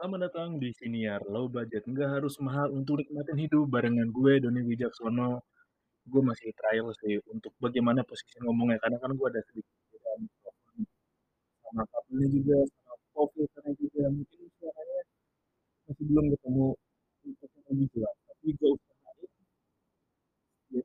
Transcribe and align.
Selamat 0.00 0.32
datang 0.32 0.56
di 0.56 0.72
Siniar 0.72 1.20
Low 1.28 1.52
Budget, 1.52 1.84
nggak 1.84 2.08
harus 2.08 2.40
mahal 2.40 2.72
untuk 2.72 3.04
nikmatin 3.04 3.36
hidup 3.36 3.68
barengan 3.68 4.08
gue 4.08 4.40
Doni 4.40 4.64
Wijaksono. 4.64 5.44
Gue 6.08 6.22
masih 6.24 6.56
trial 6.56 6.88
sih 7.04 7.20
untuk 7.28 7.52
bagaimana 7.60 8.00
posisi 8.08 8.40
ngomongnya 8.40 8.80
karena 8.80 8.96
kan 8.96 9.12
gue 9.12 9.26
ada 9.28 9.44
sedikit 9.44 9.68
perbedaan 9.92 10.24
mikrofon 10.24 10.88
sama 11.60 11.84
kabelnya 11.92 12.28
juga 12.32 12.56
sama 12.64 13.24
filternya 13.28 13.72
juga. 13.76 14.02
Mungkin 14.08 14.40
suaranya 14.56 15.02
masih 15.84 16.04
belum 16.08 16.26
ketemu 16.32 16.66
untuk 17.28 17.50
yang 17.52 17.64
lebih 17.68 17.88
jelas 17.92 18.16
tapi 18.24 18.48
gue 18.56 18.70
usahain 18.72 19.28
ya 20.72 20.82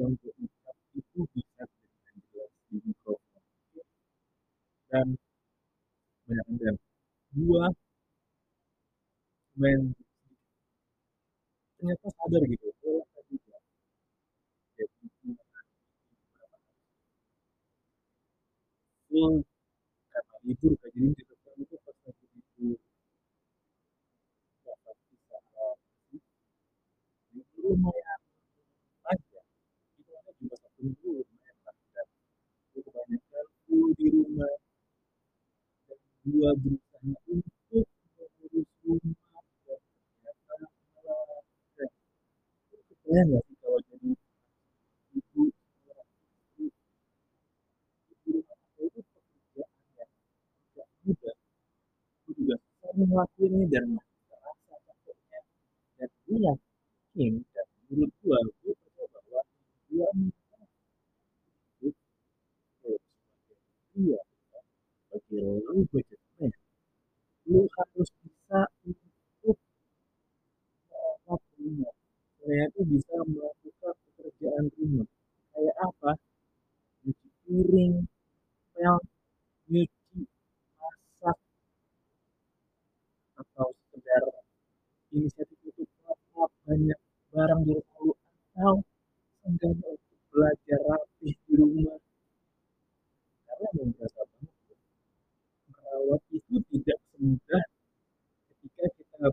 yang 0.00 0.12
gue 0.16 0.32
ucap 0.32 0.76
itu 0.96 1.20
bisa 1.36 1.62
dengan 1.68 2.16
jelas 2.32 2.52
di 2.72 2.76
mikrofon. 2.88 3.42
Dan 4.88 5.06
banyak 6.24 6.46
dan. 6.56 6.76
Gue 7.36 7.83
main. 9.56 9.94
Ternyata 11.78 12.08
sadar 12.16 12.42
gitu 12.50 12.66
beberapa 12.80 13.18
full 19.14 19.46
karena 20.10 20.36
libur 20.42 20.72
kayak 20.82 20.92
gini 20.98 21.14
gitu 21.14 21.34
itu 21.54 21.76
pas 29.04 29.20
itu 29.94 30.10
ada 30.18 30.30
juga 30.42 30.56
satu 30.58 30.78
minggu 30.82 31.14
gue 32.74 32.82
kebanyakan 32.82 33.46
full 33.64 33.88
di 33.94 34.06
rumah. 34.10 34.54
Gue 36.26 36.50
berusaha 36.58 36.98
untuk 37.30 37.86
mengurus 38.82 39.06
dan 39.62 39.86
ternyata 40.10 40.54
malah 41.06 41.42
dan 41.78 41.90
sih 43.14 43.56
kalau 43.62 43.78
jadi 43.86 44.10
itu 45.14 45.42
pekerjaan 48.26 48.90
yang 49.54 50.10
tidak 51.06 51.06
mudah 51.06 51.36
juga 52.26 52.56
ngelakuinnya 52.98 53.66
dan 53.70 53.86
capeknya 54.66 55.40
dan 55.94 56.10
gue 56.26 56.38
yakin 56.42 57.32
dan 57.54 57.66
menurut 57.86 58.10
gue 58.18 58.38
percaya 58.82 59.06
bahwa 59.14 59.40
gue 59.86 60.08
minta 60.18 60.58
itu 61.86 61.94
sebagai 62.82 62.98
pria 63.94 64.20
sebagai 65.06 65.62
lu 65.70 65.86
budgetnya 65.86 66.50
lu 67.46 67.60
harus 67.78 68.10
bisa 68.26 68.60
untuk 68.82 69.58
merawat 70.90 71.42
rumah 71.62 71.94
ternyata 72.44 72.80
bisa 72.84 73.16
melakukan 73.24 73.94
pekerjaan 74.04 74.64
rumah 74.76 75.08
kayak 75.56 75.76
apa 75.80 76.12
nyuci 77.00 77.28
piring 77.40 77.94
pel 78.76 79.00
nyuci 79.72 80.20
masak 80.76 81.38
atau 83.40 83.68
sekedar 83.72 84.24
inisiatif 85.16 85.56
untuk 85.72 85.88
melap 86.04 86.50
banyak 86.68 87.00
barang 87.32 87.60
di 87.64 87.72
rumah 87.72 87.96
lu 88.04 88.12
atau 88.12 88.74
seenggaknya 89.40 89.88
untuk 89.96 90.20
belajar 90.28 90.80
rapih 90.84 91.36
di 91.48 91.52
rumah 91.56 91.96
karena 93.48 93.68
mau 93.72 93.88
berasa 93.96 94.20
banget 94.28 94.76
merawat 95.72 96.22
itu 96.28 96.54
tidak 96.68 96.98
semudah 97.08 97.64
ketika 98.52 98.84
kita 99.00 99.26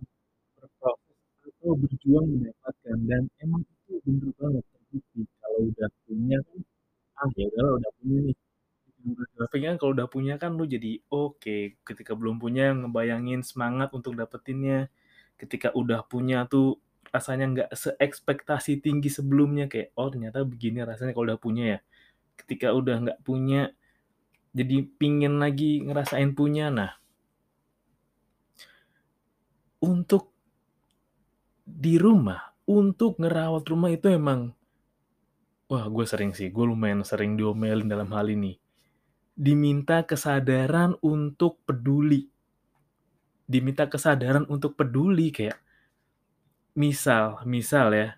berproses 0.56 1.20
atau 1.44 1.72
berjuang 1.92 2.28
mendapatkan. 2.40 2.98
Dan 3.04 3.24
emang 3.44 3.62
itu 3.68 4.00
bener 4.08 4.32
banget 4.40 4.64
terbukti. 4.72 5.22
Kalau 5.44 5.60
udah 5.68 5.90
punya 6.08 6.38
kan 6.40 6.60
ah 7.22 7.30
ya 7.38 7.46
udahlah 7.52 7.74
udah 7.84 7.92
punya 8.00 8.18
nih. 8.32 8.38
Tapi 9.36 9.58
kan 9.66 9.76
kalau 9.76 9.92
udah 9.98 10.08
punya 10.08 10.34
kan 10.40 10.52
lu 10.56 10.64
jadi 10.64 10.92
oke. 11.12 11.44
Okay. 11.44 11.62
ketika 11.84 12.16
belum 12.16 12.40
punya 12.40 12.72
ngebayangin 12.72 13.44
semangat 13.44 13.92
untuk 13.92 14.16
dapetinnya. 14.16 14.88
Ketika 15.36 15.76
udah 15.76 16.08
punya 16.08 16.48
tuh 16.48 16.80
rasanya 17.12 17.46
nggak 17.52 17.70
seekspektasi 17.76 18.80
tinggi 18.80 19.12
sebelumnya. 19.12 19.68
Kayak 19.68 19.92
oh 20.00 20.08
ternyata 20.08 20.48
begini 20.48 20.88
rasanya 20.88 21.12
kalau 21.12 21.28
udah 21.36 21.42
punya 21.42 21.64
ya. 21.78 21.80
Ketika 22.40 22.72
udah 22.72 22.96
nggak 23.04 23.20
punya 23.28 23.76
jadi 24.56 24.88
pingin 24.96 25.44
lagi 25.44 25.84
ngerasain 25.84 26.32
punya. 26.38 26.72
Nah 26.72 27.02
untuk 29.82 30.31
di 31.72 31.96
rumah 31.96 32.52
untuk 32.68 33.16
ngerawat 33.20 33.64
rumah 33.72 33.92
itu 33.92 34.12
emang 34.12 34.52
wah 35.72 35.88
gue 35.88 36.04
sering 36.04 36.36
sih 36.36 36.52
gue 36.52 36.66
lumayan 36.68 37.08
sering 37.08 37.40
diomelin 37.40 37.88
dalam 37.88 38.12
hal 38.12 38.28
ini. 38.28 38.60
Diminta 39.32 40.04
kesadaran 40.04 41.00
untuk 41.00 41.64
peduli. 41.64 42.28
Diminta 43.48 43.88
kesadaran 43.88 44.44
untuk 44.52 44.76
peduli 44.76 45.32
kayak 45.32 45.58
misal 46.72 47.44
misal 47.44 47.92
ya 47.92 48.16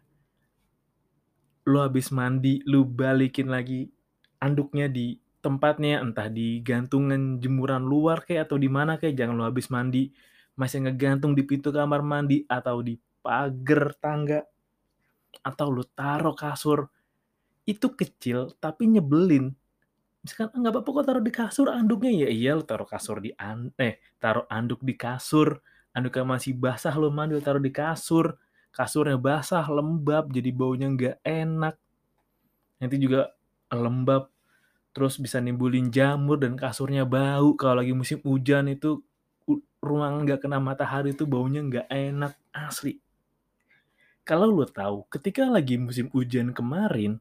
lu 1.65 1.81
habis 1.81 2.13
mandi 2.13 2.61
lu 2.69 2.85
balikin 2.85 3.49
lagi 3.49 3.89
anduknya 4.37 4.91
di 4.91 5.17
tempatnya 5.41 6.03
entah 6.03 6.29
di 6.29 6.61
gantungan 6.61 7.41
jemuran 7.41 7.81
luar 7.81 8.21
kayak 8.21 8.51
atau 8.51 8.61
di 8.61 8.69
mana 8.69 8.99
kayak 8.99 9.17
jangan 9.17 9.35
lu 9.39 9.45
habis 9.47 9.73
mandi 9.73 10.13
masih 10.53 10.85
ngegantung 10.85 11.33
di 11.33 11.41
pintu 11.47 11.73
kamar 11.73 12.05
mandi 12.05 12.45
atau 12.45 12.83
di 12.85 12.99
pagar 13.23 13.95
tangga 14.03 14.43
atau 15.41 15.67
lu 15.71 15.87
taruh 15.95 16.35
kasur 16.35 16.91
itu 17.63 17.87
kecil 17.95 18.51
tapi 18.59 18.91
nyebelin. 18.91 19.55
Misalkan 20.23 20.63
nggak 20.63 20.73
apa-apa 20.79 20.89
kok 20.91 21.05
taruh 21.07 21.23
di 21.23 21.33
kasur 21.33 21.67
anduknya. 21.71 22.27
Ya 22.27 22.29
iya 22.31 22.51
lu 22.55 22.63
taruh 22.63 22.87
kasur 22.87 23.23
di 23.23 23.31
an 23.39 23.71
eh 23.79 23.99
taruh 24.19 24.43
anduk 24.51 24.83
di 24.83 24.95
kasur. 24.99 25.63
Anduknya 25.95 26.25
masih 26.27 26.53
basah 26.55 26.93
lu 26.99 27.11
mandi 27.11 27.39
lu 27.39 27.43
taruh 27.43 27.63
di 27.63 27.71
kasur. 27.71 28.35
Kasurnya 28.73 29.19
basah 29.19 29.63
lembab 29.69 30.31
jadi 30.33 30.49
baunya 30.51 30.89
nggak 30.91 31.15
enak. 31.23 31.75
Nanti 32.81 32.95
juga 32.99 33.31
lembab 33.71 34.31
terus 34.93 35.17
bisa 35.17 35.41
nimbulin 35.41 35.91
jamur 35.91 36.39
dan 36.39 36.55
kasurnya 36.55 37.03
bau. 37.07 37.55
Kalau 37.59 37.83
lagi 37.83 37.93
musim 37.95 38.19
hujan 38.23 38.71
itu 38.71 39.03
ruang 39.83 40.23
nggak 40.23 40.47
kena 40.47 40.63
matahari 40.63 41.11
itu 41.11 41.27
baunya 41.27 41.59
nggak 41.59 41.91
enak 41.91 42.33
asli 42.55 43.02
kalau 44.23 44.51
lo 44.51 44.65
tahu 44.67 45.07
ketika 45.11 45.47
lagi 45.47 45.75
musim 45.75 46.07
hujan 46.11 46.55
kemarin 46.55 47.19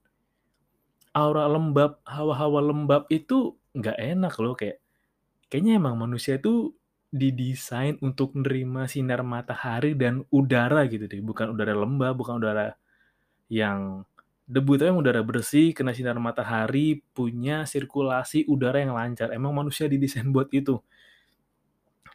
aura 1.13 1.45
lembab 1.51 2.01
hawa-hawa 2.09 2.65
lembab 2.65 3.05
itu 3.13 3.59
nggak 3.77 3.99
enak 3.99 4.35
loh 4.41 4.55
kayak 4.57 4.81
kayaknya 5.53 5.77
emang 5.77 6.01
manusia 6.01 6.41
itu 6.41 6.73
didesain 7.12 8.01
untuk 8.01 8.33
menerima 8.33 8.89
sinar 8.89 9.21
matahari 9.21 9.93
dan 9.93 10.25
udara 10.33 10.89
gitu 10.89 11.05
deh. 11.05 11.21
Bukan 11.21 11.53
udara 11.53 11.77
lembab 11.77 12.17
bukan 12.17 12.41
udara 12.41 12.73
yang 13.53 14.09
debu 14.49 14.81
emang 14.81 15.05
udara 15.05 15.21
bersih 15.21 15.77
kena 15.77 15.93
sinar 15.93 16.17
matahari 16.17 17.05
punya 17.12 17.69
sirkulasi 17.69 18.49
udara 18.49 18.81
yang 18.81 18.97
lancar. 18.97 19.29
Emang 19.37 19.53
manusia 19.53 19.85
didesain 19.93 20.33
buat 20.33 20.49
itu. 20.57 20.81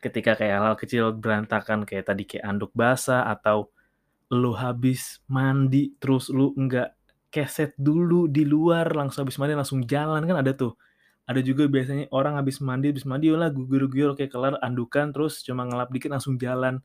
Ketika 0.01 0.33
kayak 0.33 0.57
hal 0.57 0.75
kecil 0.77 1.13
berantakan 1.13 1.85
kayak 1.85 2.09
tadi 2.09 2.25
kayak 2.25 2.45
anduk 2.49 2.73
basah 2.73 3.29
atau 3.29 3.69
lu 4.27 4.51
habis 4.55 5.23
mandi 5.31 5.95
terus 6.03 6.27
lu 6.27 6.51
enggak 6.59 6.97
keset 7.31 7.75
dulu 7.79 8.27
di 8.27 8.43
luar 8.43 8.91
langsung 8.91 9.23
habis 9.27 9.39
mandi 9.39 9.55
langsung 9.55 9.83
jalan 9.83 10.23
kan 10.23 10.37
ada 10.39 10.51
tuh. 10.55 10.75
Ada 11.27 11.43
juga 11.43 11.67
biasanya 11.67 12.07
orang 12.15 12.39
habis 12.39 12.63
mandi 12.63 12.87
habis 12.87 13.03
mandi 13.03 13.27
lah 13.35 13.51
gugur-gugur 13.51 14.15
kayak 14.15 14.31
kelar 14.31 14.55
andukan 14.63 15.11
terus 15.11 15.43
cuma 15.43 15.67
ngelap 15.67 15.91
dikit 15.91 16.11
langsung 16.11 16.39
jalan. 16.39 16.79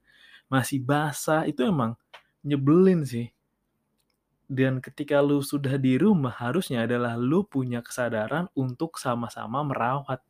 Masih 0.51 0.83
basah 0.83 1.47
itu 1.47 1.63
emang 1.63 1.95
nyebelin 2.43 3.07
sih. 3.07 3.31
Dan 4.51 4.83
ketika 4.83 5.23
lu 5.23 5.41
sudah 5.41 5.79
di 5.79 5.97
rumah 5.97 6.35
harusnya 6.35 6.85
adalah 6.85 7.17
lu 7.17 7.47
punya 7.47 7.81
kesadaran 7.81 8.51
untuk 8.59 8.99
sama-sama 8.99 9.63
merawat. 9.63 10.21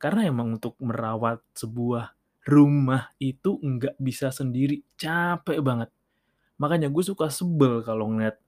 Karena 0.00 0.26
emang 0.28 0.56
untuk 0.56 0.74
merawat 0.80 1.44
sebuah 1.52 2.16
rumah 2.48 3.12
itu 3.20 3.60
nggak 3.60 4.00
bisa 4.00 4.32
sendiri 4.32 4.80
capek 4.96 5.60
banget 5.60 5.90
makanya 6.56 6.88
gue 6.88 7.04
suka 7.04 7.28
sebel 7.28 7.84
kalau 7.84 8.08
ngeliat 8.12 8.40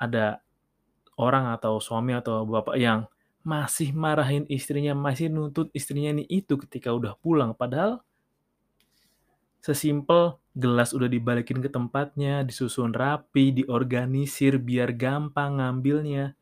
ada 0.00 0.40
orang 1.20 1.52
atau 1.52 1.76
suami 1.78 2.16
atau 2.16 2.48
bapak 2.48 2.76
yang 2.80 3.04
masih 3.40 3.92
marahin 3.96 4.44
istrinya, 4.48 4.92
masih 4.92 5.32
nuntut 5.32 5.72
istrinya 5.72 6.12
nih 6.16 6.28
itu 6.28 6.56
ketika 6.60 6.92
udah 6.92 7.16
pulang. 7.20 7.56
Padahal 7.56 8.04
sesimpel 9.60 10.40
gelas 10.56 10.92
udah 10.92 11.08
dibalikin 11.08 11.60
ke 11.64 11.68
tempatnya, 11.72 12.44
disusun 12.44 12.92
rapi, 12.92 13.52
diorganisir 13.52 14.60
biar 14.60 14.92
gampang 14.96 15.60
ngambilnya. 15.60 16.36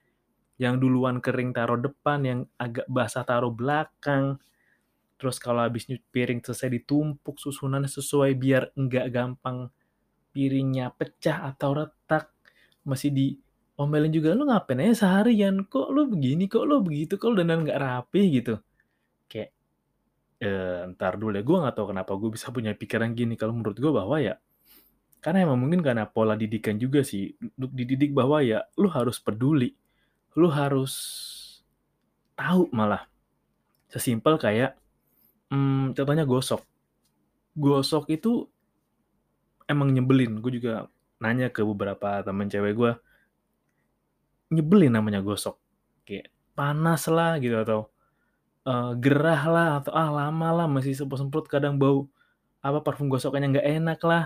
Yang 0.59 0.75
duluan 0.83 1.23
kering 1.23 1.55
taruh 1.55 1.79
depan, 1.79 2.19
yang 2.27 2.41
agak 2.59 2.87
basah 2.91 3.23
taruh 3.23 3.55
belakang. 3.55 4.43
Terus 5.19 5.39
kalau 5.39 5.63
habis 5.63 5.87
nyuci 5.87 6.03
piring 6.11 6.43
selesai 6.43 6.71
ditumpuk 6.83 7.39
susunannya 7.39 7.91
sesuai 7.91 8.35
biar 8.39 8.75
nggak 8.75 9.07
gampang 9.15 9.71
piringnya 10.39 10.95
pecah 10.95 11.51
atau 11.51 11.75
retak. 11.75 12.31
Masih 12.87 13.11
diomelin 13.11 14.15
juga, 14.15 14.39
"Lu 14.39 14.47
ngapain 14.47 14.79
aja 14.79 15.03
seharian? 15.03 15.67
Kok 15.67 15.91
lu 15.91 16.07
begini? 16.07 16.47
Kok 16.47 16.63
lu 16.63 16.79
begitu? 16.87 17.19
Kok 17.19 17.35
lu 17.35 17.37
dandan 17.43 17.67
nggak 17.67 17.81
rapi?" 17.83 18.23
Gitu. 18.39 18.55
Kayak, 19.27 19.51
eee, 20.39 20.79
entar 20.87 21.19
dulu 21.19 21.35
deh, 21.35 21.43
gue 21.43 21.57
nggak 21.59 21.75
tahu 21.75 21.87
kenapa 21.91 22.13
gue 22.15 22.31
bisa 22.31 22.55
punya 22.55 22.71
pikiran 22.79 23.11
gini. 23.19 23.35
Kalau 23.35 23.51
menurut 23.51 23.75
gue 23.83 23.91
bahwa 23.91 24.23
ya, 24.23 24.39
karena 25.19 25.51
emang 25.51 25.59
mungkin 25.59 25.83
karena 25.83 26.07
pola 26.07 26.39
didikan 26.39 26.79
juga 26.79 27.03
sih. 27.03 27.35
Dididik 27.59 28.15
bahwa 28.15 28.39
ya 28.47 28.63
lu 28.79 28.87
harus 28.87 29.19
peduli, 29.19 29.75
lu 30.39 30.47
harus 30.55 30.95
tahu 32.39 32.71
malah. 32.71 33.11
Sesimpel 33.91 34.39
kayak, 34.39 34.79
mmm, 35.51 35.99
contohnya 35.99 36.23
gosok. 36.23 36.63
Gosok 37.59 38.07
itu 38.15 38.47
emang 39.71 39.93
nyebelin. 39.95 40.41
Gue 40.43 40.59
juga 40.59 40.89
nanya 41.23 41.49
ke 41.53 41.63
beberapa 41.63 42.23
temen 42.27 42.49
cewek 42.51 42.75
gue. 42.77 42.93
Nyebelin 44.49 44.93
namanya 44.97 45.21
gosok. 45.21 45.61
Kayak 46.09 46.33
panas 46.57 47.05
lah 47.13 47.37
gitu 47.37 47.57
atau, 47.61 47.93
eee, 48.69 48.93
gerah 49.03 49.43
lah 49.49 49.69
atau, 49.83 49.93
ah, 49.95 50.11
lama 50.11 50.49
lah 50.55 50.67
masih 50.71 50.95
semprot-semprot 50.97 51.47
kadang 51.51 51.77
bau 51.81 52.09
apa, 52.65 52.81
parfum 52.85 53.09
gosokannya 53.13 53.59
nggak 53.59 53.69
enak 53.83 54.01
lah. 54.07 54.25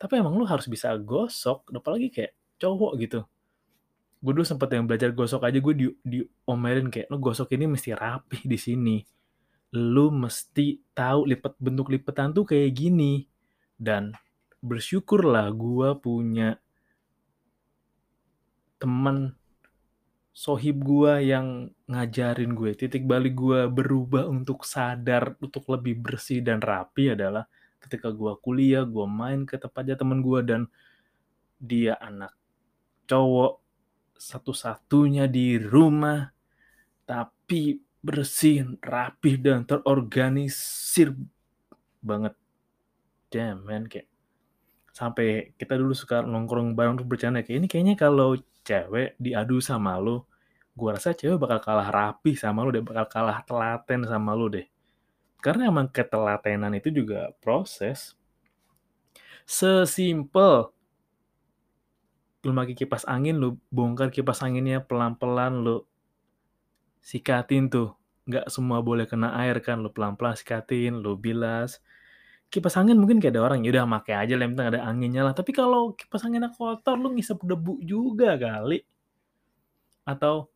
Tapi 0.00 0.20
emang 0.22 0.36
lu 0.38 0.44
harus 0.48 0.66
bisa 0.70 0.92
gosok, 1.00 1.68
apalagi 1.74 2.08
kayak 2.12 2.32
cowok 2.60 2.92
gitu. 3.02 3.20
Gue 4.24 4.32
dulu 4.34 4.44
sempet 4.48 4.68
yang 4.74 4.84
belajar 4.88 5.12
gosok 5.12 5.44
aja 5.46 5.58
gue 5.60 5.74
di 5.76 5.86
diomelin 6.04 6.88
kayak, 6.90 7.08
"Lu 7.12 7.18
gosok 7.22 7.52
ini 7.54 7.68
mesti 7.70 7.92
rapih 7.94 8.42
di 8.48 8.58
sini. 8.58 8.96
Lu 9.76 10.10
mesti 10.14 10.80
tahu 10.96 11.28
lipet 11.30 11.54
bentuk 11.60 11.88
lipetan 11.92 12.32
tuh 12.36 12.44
kayak 12.48 12.72
gini." 12.74 13.26
Dan 13.76 14.12
bersyukurlah 14.60 15.52
gue 15.52 15.88
punya 16.00 16.60
temen 18.76 19.36
sohib 20.36 20.84
gue 20.84 21.32
yang 21.32 21.72
ngajarin 21.88 22.52
gue. 22.52 22.76
Titik 22.76 23.08
balik 23.08 23.32
gue 23.32 23.72
berubah 23.72 24.28
untuk 24.28 24.68
sadar 24.68 25.32
untuk 25.40 25.64
lebih 25.72 25.96
bersih 25.96 26.44
dan 26.44 26.60
rapi 26.60 27.16
adalah 27.16 27.48
ketika 27.80 28.12
gue 28.12 28.36
kuliah, 28.44 28.84
gue 28.84 29.06
main 29.08 29.48
ke 29.48 29.56
tempatnya 29.56 29.96
temen 29.96 30.20
gue 30.20 30.40
dan 30.44 30.68
dia 31.56 31.96
anak 31.96 32.36
cowok 33.08 33.64
satu-satunya 34.16 35.28
di 35.28 35.56
rumah, 35.56 36.32
tapi 37.08 37.80
bersih, 38.00 38.76
rapih, 38.80 39.40
dan 39.40 39.64
terorganisir 39.64 41.16
banget. 42.00 42.36
Damn 43.32 43.64
man, 43.64 43.88
kayak 43.88 44.08
sampai 44.96 45.52
kita 45.60 45.76
dulu 45.76 45.92
suka 45.92 46.24
nongkrong 46.24 46.72
bareng 46.72 46.96
tuh 46.96 47.04
bercanda 47.04 47.44
kayak, 47.44 47.60
"Ini 47.60 47.66
kayaknya 47.68 47.94
kalau 48.00 48.32
cewek 48.64 49.20
diadu 49.20 49.60
sama 49.60 50.00
lu, 50.00 50.24
gue 50.72 50.88
rasa 50.88 51.12
cewek 51.12 51.36
bakal 51.36 51.60
kalah 51.60 51.92
rapih 51.92 52.32
sama 52.32 52.64
lu 52.64 52.72
deh, 52.72 52.80
bakal 52.80 53.04
kalah 53.04 53.44
telaten 53.44 54.08
sama 54.08 54.32
lu 54.32 54.48
deh." 54.48 54.64
Karena 55.44 55.68
emang 55.68 55.92
ketelatenan 55.92 56.72
itu 56.80 56.88
juga 56.88 57.28
proses. 57.44 58.16
Sesimpel 59.44 60.72
lu 62.46 62.54
pakai 62.56 62.78
kipas 62.78 63.04
angin, 63.04 63.36
lu 63.36 63.60
bongkar 63.74 64.08
kipas 64.08 64.40
anginnya 64.40 64.80
pelan-pelan 64.80 65.60
lu 65.60 65.84
sikatin 67.04 67.68
tuh. 67.68 67.92
Nggak 68.24 68.48
semua 68.48 68.80
boleh 68.80 69.04
kena 69.04 69.34
air 69.44 69.60
kan, 69.60 69.82
lu 69.82 69.90
pelan-pelan 69.92 70.38
sikatin, 70.38 70.98
lu 71.02 71.18
bilas. 71.20 71.84
Kipas 72.46 72.78
angin 72.78 72.94
mungkin 72.94 73.18
kayak 73.18 73.34
ada 73.34 73.42
orang, 73.42 73.66
ya 73.66 73.74
udah 73.74 73.84
make 73.90 74.14
aja 74.14 74.34
lah, 74.38 74.46
yang 74.46 74.54
ada 74.56 74.80
anginnya 74.86 75.22
lah. 75.26 75.34
Tapi 75.34 75.50
kalau 75.50 75.92
kipas 75.98 76.22
anginnya 76.22 76.54
kotor, 76.54 76.94
lu 76.94 77.10
ngisep 77.12 77.42
debu 77.42 77.82
juga 77.82 78.38
kali. 78.38 78.86
Atau 80.06 80.54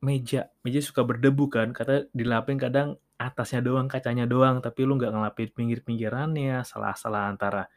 meja, 0.00 0.48
meja 0.62 0.80
suka 0.80 1.02
berdebu 1.02 1.50
kan, 1.50 1.74
katanya 1.74 2.06
dilapin 2.14 2.56
kadang 2.56 2.96
atasnya 3.20 3.60
doang, 3.60 3.90
kacanya 3.90 4.24
doang, 4.24 4.64
tapi 4.64 4.86
lu 4.88 4.96
nggak 4.96 5.12
ngelapin 5.12 5.50
pinggir-pinggirannya, 5.52 6.64
salah-salah 6.64 7.28
antara 7.28 7.68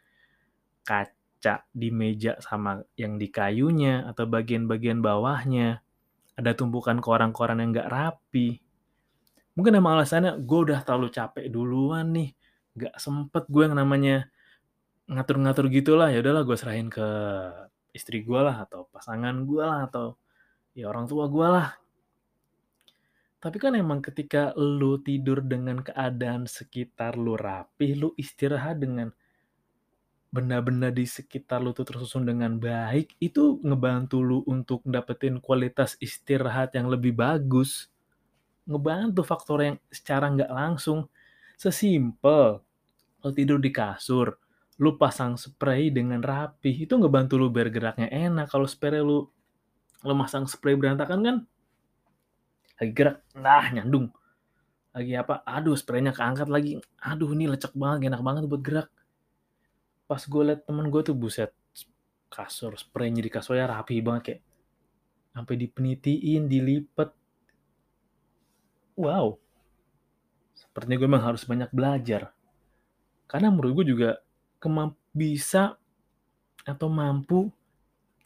kaca 0.87 1.67
di 1.73 1.91
meja 1.91 2.39
sama 2.39 2.79
yang 2.95 3.19
di 3.19 3.27
kayunya, 3.27 4.07
atau 4.07 4.23
bagian-bagian 4.29 5.03
bawahnya. 5.03 5.83
Ada 6.39 6.55
tumpukan 6.55 7.01
koran-koran 7.03 7.59
yang 7.59 7.75
nggak 7.75 7.89
rapi. 7.91 8.61
Mungkin 9.57 9.73
emang 9.77 9.99
alasannya, 9.99 10.39
gue 10.39 10.59
udah 10.71 10.79
terlalu 10.85 11.11
capek 11.11 11.45
duluan 11.51 12.13
nih, 12.15 12.31
nggak 12.73 12.95
sempet 12.97 13.43
gue 13.49 13.63
yang 13.69 13.77
namanya 13.77 14.29
ngatur-ngatur 15.09 15.67
gitulah, 15.69 16.09
ya 16.09 16.23
udahlah 16.23 16.43
gue 16.47 16.57
serahin 16.57 16.89
ke 16.89 17.07
istri 17.93 18.25
gue 18.25 18.39
lah, 18.39 18.65
atau 18.65 18.89
pasangan 18.89 19.45
gue 19.45 19.63
lah, 19.63 19.85
atau 19.87 20.17
ya 20.73 20.89
orang 20.89 21.05
tua 21.05 21.29
gue 21.29 21.47
lah. 21.47 21.69
Tapi 23.43 23.59
kan 23.59 23.75
emang 23.75 23.99
ketika 23.99 24.55
lu 24.55 25.03
tidur 25.03 25.43
dengan 25.43 25.83
keadaan 25.83 26.47
sekitar 26.47 27.19
lu 27.19 27.35
rapih, 27.35 27.99
lu 27.99 28.09
istirahat 28.15 28.79
dengan 28.79 29.11
benda-benda 30.33 30.89
di 30.89 31.05
sekitar 31.05 31.61
lu 31.61 31.75
tuh 31.75 31.85
tersusun 31.85 32.25
dengan 32.25 32.57
baik, 32.57 33.19
itu 33.19 33.59
ngebantu 33.61 34.23
lu 34.23 34.39
untuk 34.47 34.81
dapetin 34.87 35.43
kualitas 35.43 35.99
istirahat 35.99 36.73
yang 36.73 36.87
lebih 36.87 37.13
bagus. 37.13 37.91
Ngebantu 38.65 39.21
faktor 39.27 39.59
yang 39.61 39.77
secara 39.91 40.31
nggak 40.31 40.49
langsung. 40.49 41.05
Sesimpel, 41.63 42.59
lu 43.23 43.29
tidur 43.31 43.55
di 43.55 43.71
kasur, 43.71 44.35
lu 44.83 44.99
pasang 44.99 45.39
spray 45.39 45.95
dengan 45.95 46.19
rapih, 46.19 46.83
itu 46.83 46.91
ngebantu 46.99 47.39
lu 47.39 47.47
biar 47.47 47.71
geraknya 47.71 48.11
enak. 48.11 48.51
Kalau 48.51 48.67
spray 48.67 48.99
lu 48.99 49.23
lu 50.03 50.13
masang 50.19 50.43
spray 50.43 50.75
berantakan 50.75 51.19
kan, 51.23 51.37
lagi 52.75 52.91
gerak, 52.91 53.23
nah 53.39 53.63
nyandung. 53.71 54.11
Lagi 54.91 55.15
apa, 55.15 55.39
aduh 55.47 55.79
spraynya 55.79 56.11
keangkat 56.11 56.51
lagi, 56.51 56.83
aduh 56.99 57.31
ini 57.31 57.47
lecek 57.47 57.71
banget, 57.79 58.11
enak 58.11 58.19
banget 58.19 58.43
buat 58.51 58.59
gerak. 58.59 58.91
Pas 60.03 60.19
gue 60.19 60.43
liat 60.43 60.67
temen 60.67 60.91
gue 60.91 60.99
tuh 60.99 61.15
buset, 61.15 61.55
kasur, 62.27 62.75
spraynya 62.75 63.23
di 63.23 63.31
kasurnya 63.31 63.71
rapi 63.71 64.03
banget 64.03 64.21
kayak 64.27 64.41
sampai 65.31 65.55
dipenitiin, 65.55 66.51
dilipet. 66.51 67.09
Wow. 68.99 69.42
Sepertinya 70.73 70.97
gue 70.97 71.05
memang 71.05 71.25
harus 71.29 71.45
banyak 71.45 71.69
belajar. 71.69 72.33
Karena 73.29 73.53
menurut 73.53 73.77
gue 73.77 73.93
juga 73.93 74.09
kemamp 74.57 74.97
bisa 75.13 75.77
atau 76.65 76.89
mampu 76.89 77.53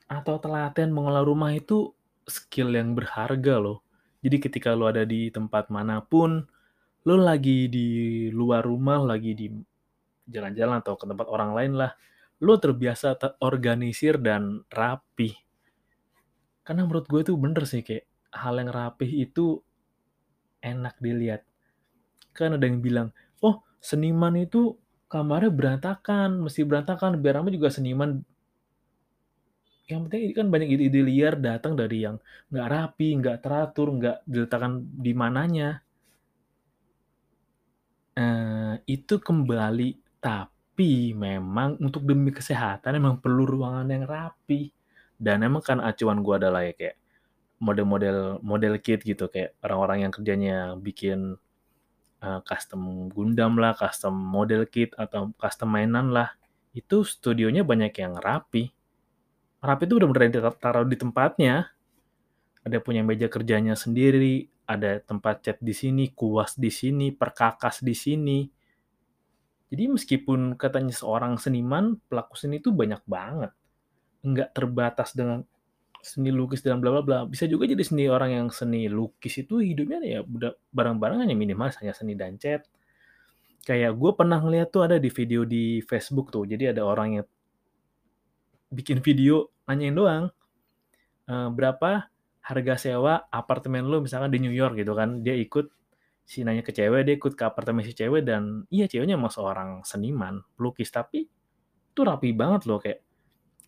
atau 0.08 0.40
telaten 0.40 0.96
mengelola 0.96 1.28
rumah 1.28 1.52
itu 1.52 1.92
skill 2.24 2.72
yang 2.72 2.96
berharga 2.96 3.60
loh. 3.60 3.84
Jadi 4.24 4.40
ketika 4.40 4.72
lo 4.72 4.88
ada 4.88 5.04
di 5.04 5.28
tempat 5.28 5.68
mana 5.68 6.00
pun, 6.00 6.48
lo 7.04 7.16
lagi 7.20 7.68
di 7.68 7.88
luar 8.32 8.64
rumah, 8.64 9.04
lagi 9.04 9.36
di 9.36 9.52
jalan-jalan 10.28 10.84
atau 10.84 10.96
ke 10.96 11.04
tempat 11.04 11.28
orang 11.28 11.52
lain 11.52 11.74
lah, 11.76 11.92
lo 12.44 12.60
terbiasa 12.60 13.16
terorganisir 13.16 14.20
dan 14.20 14.64
rapi. 14.72 15.32
Karena 16.68 16.84
menurut 16.84 17.08
gue 17.08 17.24
itu 17.24 17.34
bener 17.40 17.64
sih 17.64 17.80
kayak 17.80 18.08
hal 18.36 18.60
yang 18.60 18.72
rapih 18.72 19.08
itu 19.08 19.64
enak 20.60 21.00
dilihat. 21.00 21.47
Kan 22.38 22.54
ada 22.58 22.66
yang 22.70 22.80
bilang, 22.86 23.10
oh 23.42 23.66
seniman 23.82 24.38
itu 24.38 24.78
kamarnya 25.10 25.50
berantakan, 25.50 26.46
mesti 26.46 26.62
berantakan, 26.68 27.18
biar 27.18 27.42
rame 27.42 27.50
juga 27.56 27.74
seniman 27.74 28.22
yang 29.88 30.04
penting 30.04 30.36
kan 30.36 30.48
banyak 30.52 30.68
ide-ide 30.76 31.00
liar 31.00 31.40
datang 31.40 31.74
dari 31.80 32.04
yang 32.04 32.20
nggak 32.52 32.68
rapi, 32.68 33.08
nggak 33.24 33.38
teratur, 33.40 33.88
nggak 33.96 34.18
diletakkan 34.28 34.84
di 34.84 35.12
mananya. 35.16 35.80
Eh, 38.18 38.76
itu 38.84 39.16
kembali, 39.24 40.20
tapi 40.20 41.16
memang 41.16 41.80
untuk 41.80 42.04
demi 42.04 42.36
kesehatan 42.36 43.00
emang 43.00 43.24
perlu 43.24 43.48
ruangan 43.48 43.88
yang 43.88 44.04
rapi. 44.04 44.76
Dan 45.16 45.48
emang 45.48 45.64
kan 45.64 45.80
acuan 45.80 46.20
gue 46.20 46.36
adalah 46.36 46.68
ya 46.68 46.74
kayak 46.76 46.98
model-model 47.58 48.44
model 48.46 48.74
kit 48.84 49.02
gitu 49.02 49.26
kayak 49.34 49.58
orang-orang 49.66 50.06
yang 50.06 50.12
kerjanya 50.14 50.58
bikin 50.78 51.40
uh, 52.24 52.42
custom 52.46 53.12
Gundam 53.12 53.60
lah, 53.60 53.74
custom 53.76 54.14
model 54.14 54.66
kit 54.70 54.94
atau 54.98 55.34
custom 55.38 55.74
mainan 55.74 56.14
lah. 56.14 56.34
Itu 56.74 57.02
studionya 57.02 57.66
banyak 57.66 57.94
yang 57.98 58.18
rapi 58.18 58.78
rapi 59.62 59.90
itu 59.90 59.98
udah 59.98 60.08
beneran 60.10 60.32
ditaruh 60.34 60.88
di 60.88 60.98
tempatnya. 60.98 61.74
Ada 62.62 62.84
punya 62.84 63.02
meja 63.02 63.32
kerjanya 63.32 63.80
sendiri, 63.80 64.52
ada 64.68 65.00
tempat 65.00 65.40
cat 65.44 65.58
di 65.64 65.72
sini, 65.72 66.12
kuas 66.12 66.60
di 66.60 66.68
sini, 66.68 67.16
perkakas 67.16 67.80
di 67.80 67.96
sini. 67.96 68.40
Jadi 69.68 69.84
meskipun 69.88 70.56
katanya 70.60 70.96
seorang 70.96 71.40
seniman, 71.40 72.00
pelaku 72.08 72.36
seni 72.36 72.60
itu 72.60 72.72
banyak 72.72 73.04
banget. 73.08 73.52
Nggak 74.24 74.50
terbatas 74.52 75.16
dengan 75.16 75.48
seni 76.08 76.32
lukis 76.32 76.64
dan 76.64 76.80
bla 76.80 76.96
bla 76.96 77.04
bla. 77.04 77.20
Bisa 77.28 77.44
juga 77.46 77.68
jadi 77.68 77.84
seni 77.84 78.08
orang 78.08 78.32
yang 78.32 78.48
seni 78.48 78.88
lukis 78.88 79.44
itu 79.44 79.60
hidupnya 79.60 80.00
ya 80.00 80.20
barang-barang 80.72 81.28
hanya 81.28 81.36
minimal 81.36 81.68
hanya 81.84 81.92
seni 81.92 82.16
dan 82.16 82.40
cat. 82.40 82.64
Kayak 83.68 84.00
gue 84.00 84.12
pernah 84.16 84.40
ngeliat 84.40 84.72
tuh 84.72 84.88
ada 84.88 84.96
di 84.96 85.12
video 85.12 85.44
di 85.44 85.84
Facebook 85.84 86.32
tuh. 86.32 86.48
Jadi 86.48 86.72
ada 86.72 86.88
orang 86.88 87.20
yang 87.20 87.26
bikin 88.72 89.04
video 89.04 89.52
nanyain 89.68 89.96
doang 89.96 90.24
uh, 91.28 91.50
berapa 91.52 92.08
harga 92.48 92.76
sewa 92.80 93.28
apartemen 93.28 93.84
lu 93.84 94.00
misalkan 94.00 94.32
di 94.32 94.40
New 94.40 94.56
York 94.56 94.80
gitu 94.80 94.96
kan. 94.96 95.20
Dia 95.20 95.36
ikut 95.36 95.68
si 96.28 96.44
nanya 96.44 96.64
ke 96.64 96.76
cewek, 96.76 97.08
dia 97.08 97.16
ikut 97.16 97.40
ke 97.40 97.44
apartemen 97.48 97.84
si 97.88 97.96
cewek 97.96 98.28
dan 98.28 98.68
iya 98.68 98.88
ceweknya 98.88 99.16
emang 99.16 99.32
seorang 99.32 99.84
seniman, 99.88 100.44
pelukis 100.60 100.92
tapi 100.92 101.24
itu 101.24 102.00
rapi 102.04 102.36
banget 102.36 102.68
loh 102.68 102.84
kayak 102.84 103.07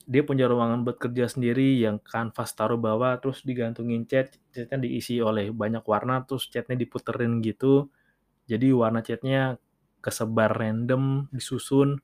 dia 0.09 0.25
punya 0.25 0.49
ruangan 0.49 0.81
buat 0.81 0.97
kerja 0.97 1.29
sendiri 1.29 1.85
yang 1.85 2.01
kanvas 2.01 2.57
taruh 2.57 2.81
bawah 2.81 3.21
terus 3.21 3.45
digantungin 3.45 4.09
cat 4.09 4.33
catnya 4.49 4.81
diisi 4.81 5.21
oleh 5.21 5.53
banyak 5.53 5.85
warna 5.85 6.25
terus 6.25 6.49
catnya 6.49 6.73
diputerin 6.73 7.45
gitu. 7.45 7.93
Jadi 8.49 8.73
warna 8.73 9.05
catnya 9.05 9.61
kesebar 10.01 10.57
random 10.57 11.29
disusun 11.29 12.01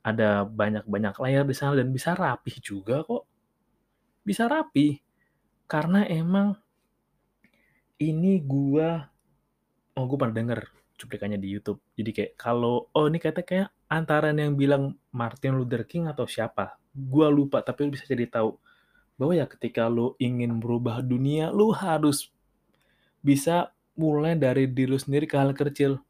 ada 0.00 0.48
banyak-banyak 0.48 1.14
layar 1.20 1.44
di 1.44 1.52
sana 1.52 1.76
dan 1.76 1.92
bisa 1.92 2.16
rapi 2.16 2.56
juga 2.64 3.04
kok. 3.04 3.28
Bisa 4.24 4.48
rapi 4.48 5.04
karena 5.68 6.08
emang 6.08 6.56
ini 8.00 8.40
gua 8.40 9.04
oh 10.00 10.04
gua 10.08 10.16
pernah 10.24 10.36
denger 10.40 10.60
cuplikannya 10.96 11.36
di 11.36 11.52
YouTube. 11.52 11.84
Jadi 11.92 12.10
kayak 12.16 12.32
kalau 12.40 12.88
oh 12.88 13.04
ini 13.04 13.20
kata 13.20 13.44
kayak 13.44 13.68
antara 13.92 14.32
yang 14.32 14.56
bilang 14.56 14.96
Martin 15.12 15.60
Luther 15.60 15.84
King 15.84 16.08
atau 16.08 16.24
siapa 16.24 16.80
gue 16.94 17.26
lupa 17.28 17.58
tapi 17.60 17.84
lu 17.84 17.90
bisa 17.92 18.06
jadi 18.06 18.30
tahu 18.30 18.54
bahwa 19.18 19.32
ya 19.34 19.46
ketika 19.46 19.86
lu 19.90 20.14
ingin 20.18 20.58
merubah 20.58 21.02
dunia 21.02 21.50
lu 21.50 21.70
harus 21.74 22.30
bisa 23.22 23.74
mulai 23.94 24.34
dari 24.34 24.66
diri 24.66 24.94
lu 24.94 24.98
sendiri 24.98 25.26
ke 25.26 25.38
hal 25.38 25.54
kecil. 25.54 26.02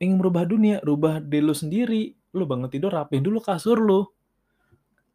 Ingin 0.00 0.16
merubah 0.20 0.44
dunia 0.48 0.80
rubah 0.80 1.20
diri 1.20 1.44
lu 1.44 1.54
sendiri. 1.54 2.16
Lu 2.32 2.44
bangun 2.44 2.68
tidur 2.68 2.92
rapihin 2.92 3.24
dulu 3.24 3.40
kasur 3.40 3.78
lu. 3.80 4.04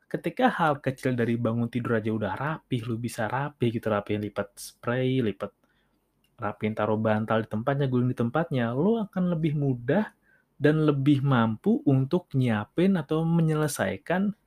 Ketika 0.10 0.50
hal 0.50 0.78
kecil 0.78 1.18
dari 1.18 1.34
bangun 1.42 1.70
tidur 1.74 1.98
aja 1.98 2.14
udah 2.14 2.38
rapi 2.38 2.86
lu 2.86 3.02
bisa 3.02 3.26
rapi 3.26 3.74
gitu 3.74 3.90
rapihin 3.90 4.22
lipat 4.22 4.54
spray 4.54 5.26
lipat 5.26 5.50
rapihin 6.38 6.78
taruh 6.78 7.02
bantal 7.02 7.42
di 7.42 7.50
tempatnya 7.50 7.90
guling 7.90 8.14
di 8.14 8.18
tempatnya 8.18 8.78
lu 8.78 9.02
akan 9.02 9.34
lebih 9.34 9.58
mudah 9.58 10.14
dan 10.62 10.86
lebih 10.86 11.26
mampu 11.26 11.82
untuk 11.90 12.30
nyiapin 12.38 12.94
atau 12.94 13.26
menyelesaikan 13.26 14.38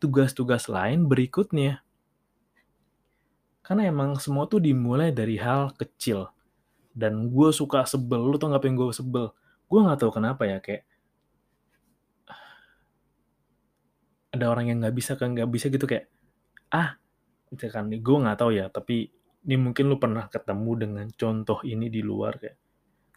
tugas-tugas 0.00 0.66
lain 0.66 1.06
berikutnya. 1.06 1.84
Karena 3.60 3.86
emang 3.86 4.16
semua 4.18 4.48
tuh 4.48 4.58
dimulai 4.58 5.12
dari 5.12 5.36
hal 5.36 5.76
kecil. 5.76 6.32
Dan 6.90 7.30
gue 7.30 7.54
suka 7.54 7.86
sebel, 7.86 8.18
lu 8.18 8.34
tau 8.40 8.50
gak 8.50 8.66
yang 8.66 8.74
gue 8.74 8.90
sebel? 8.90 9.30
Gue 9.70 9.78
gak 9.86 10.00
tahu 10.02 10.10
kenapa 10.18 10.48
ya, 10.48 10.58
kayak 10.58 10.88
ada 14.30 14.46
orang 14.46 14.70
yang 14.70 14.78
gak 14.82 14.94
bisa 14.94 15.18
kan 15.18 15.34
gak 15.34 15.50
bisa 15.50 15.66
gitu 15.68 15.84
kayak 15.90 16.06
ah 16.70 16.94
gitu 17.50 17.66
kan 17.66 17.90
gue 17.90 18.16
gak 18.22 18.38
tahu 18.38 18.54
ya 18.54 18.70
tapi 18.70 19.10
ini 19.46 19.56
mungkin 19.58 19.90
lu 19.90 19.98
pernah 19.98 20.30
ketemu 20.30 20.72
dengan 20.78 21.06
contoh 21.10 21.58
ini 21.66 21.90
di 21.90 22.00
luar 22.00 22.38
kayak 22.38 22.56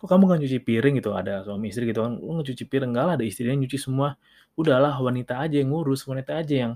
kok 0.03 0.11
kamu 0.11 0.35
gak 0.35 0.39
nyuci 0.43 0.59
piring 0.59 0.99
gitu? 0.99 1.15
Ada 1.15 1.47
suami 1.47 1.71
istri 1.71 1.87
gitu 1.87 2.03
kan 2.03 2.19
lu 2.19 2.35
ngecuci 2.35 2.67
piring. 2.67 2.91
Enggak 2.91 3.05
lah 3.07 3.13
ada 3.15 3.23
istrinya 3.23 3.55
nyuci 3.63 3.79
semua. 3.79 4.19
Udahlah 4.59 4.99
wanita 4.99 5.39
aja 5.39 5.63
yang 5.63 5.71
ngurus 5.71 6.03
wanita 6.03 6.43
aja 6.43 6.67
yang 6.67 6.73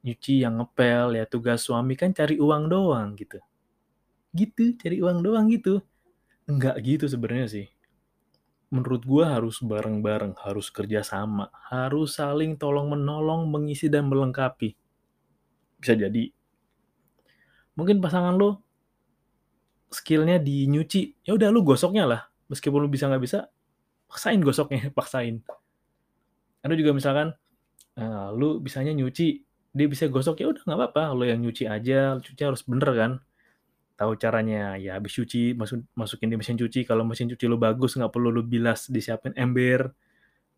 nyuci 0.00 0.40
yang 0.40 0.56
ngepel 0.56 1.20
ya 1.20 1.28
tugas 1.28 1.60
suami 1.60 2.00
kan 2.00 2.16
cari 2.16 2.40
uang 2.40 2.72
doang 2.72 3.12
gitu. 3.20 3.44
Gitu 4.32 4.72
cari 4.80 5.04
uang 5.04 5.20
doang 5.20 5.52
gitu. 5.52 5.84
Enggak 6.48 6.80
gitu 6.80 7.04
sebenarnya 7.12 7.60
sih. 7.60 7.66
Menurut 8.72 9.04
gua 9.04 9.36
harus 9.36 9.60
bareng-bareng 9.60 10.40
harus 10.40 10.72
kerja 10.72 11.04
sama 11.04 11.52
harus 11.68 12.16
saling 12.16 12.56
tolong 12.56 12.88
menolong 12.88 13.52
mengisi 13.52 13.92
dan 13.92 14.08
melengkapi. 14.08 14.72
Bisa 15.76 15.92
jadi. 15.92 16.32
Mungkin 17.76 18.00
pasangan 18.00 18.32
lo 18.32 18.64
skillnya 19.92 20.40
di 20.40 20.64
nyuci 20.72 21.20
ya 21.28 21.36
udah 21.36 21.52
lu 21.52 21.60
gosoknya 21.66 22.08
lah 22.08 22.29
meskipun 22.50 22.82
lu 22.82 22.90
bisa 22.90 23.06
nggak 23.06 23.22
bisa 23.22 23.46
paksain 24.10 24.42
gosoknya 24.42 24.90
paksain. 24.98 25.40
Ada 26.60 26.74
juga 26.74 26.92
misalkan 26.92 27.32
uh, 27.96 28.28
lu 28.34 28.58
bisanya 28.58 28.90
nyuci 28.92 29.46
dia 29.70 29.86
bisa 29.86 30.10
gosok 30.10 30.42
ya 30.42 30.50
udah 30.50 30.66
nggak 30.66 30.78
apa-apa 30.82 31.14
lo 31.14 31.22
yang 31.22 31.38
nyuci 31.38 31.70
aja 31.70 32.18
cuci 32.18 32.42
harus 32.42 32.66
bener 32.66 32.90
kan? 32.92 33.12
Tahu 33.94 34.18
caranya 34.18 34.74
ya 34.76 34.98
habis 34.98 35.14
cuci 35.14 35.54
masuk 35.54 35.86
masukin 35.94 36.28
di 36.28 36.36
mesin 36.36 36.58
cuci 36.58 36.82
kalau 36.82 37.06
mesin 37.06 37.30
cuci 37.30 37.46
lo 37.46 37.56
bagus 37.56 37.94
nggak 37.94 38.10
perlu 38.10 38.34
lo 38.34 38.42
bilas 38.42 38.90
disiapin 38.90 39.30
ember 39.38 39.94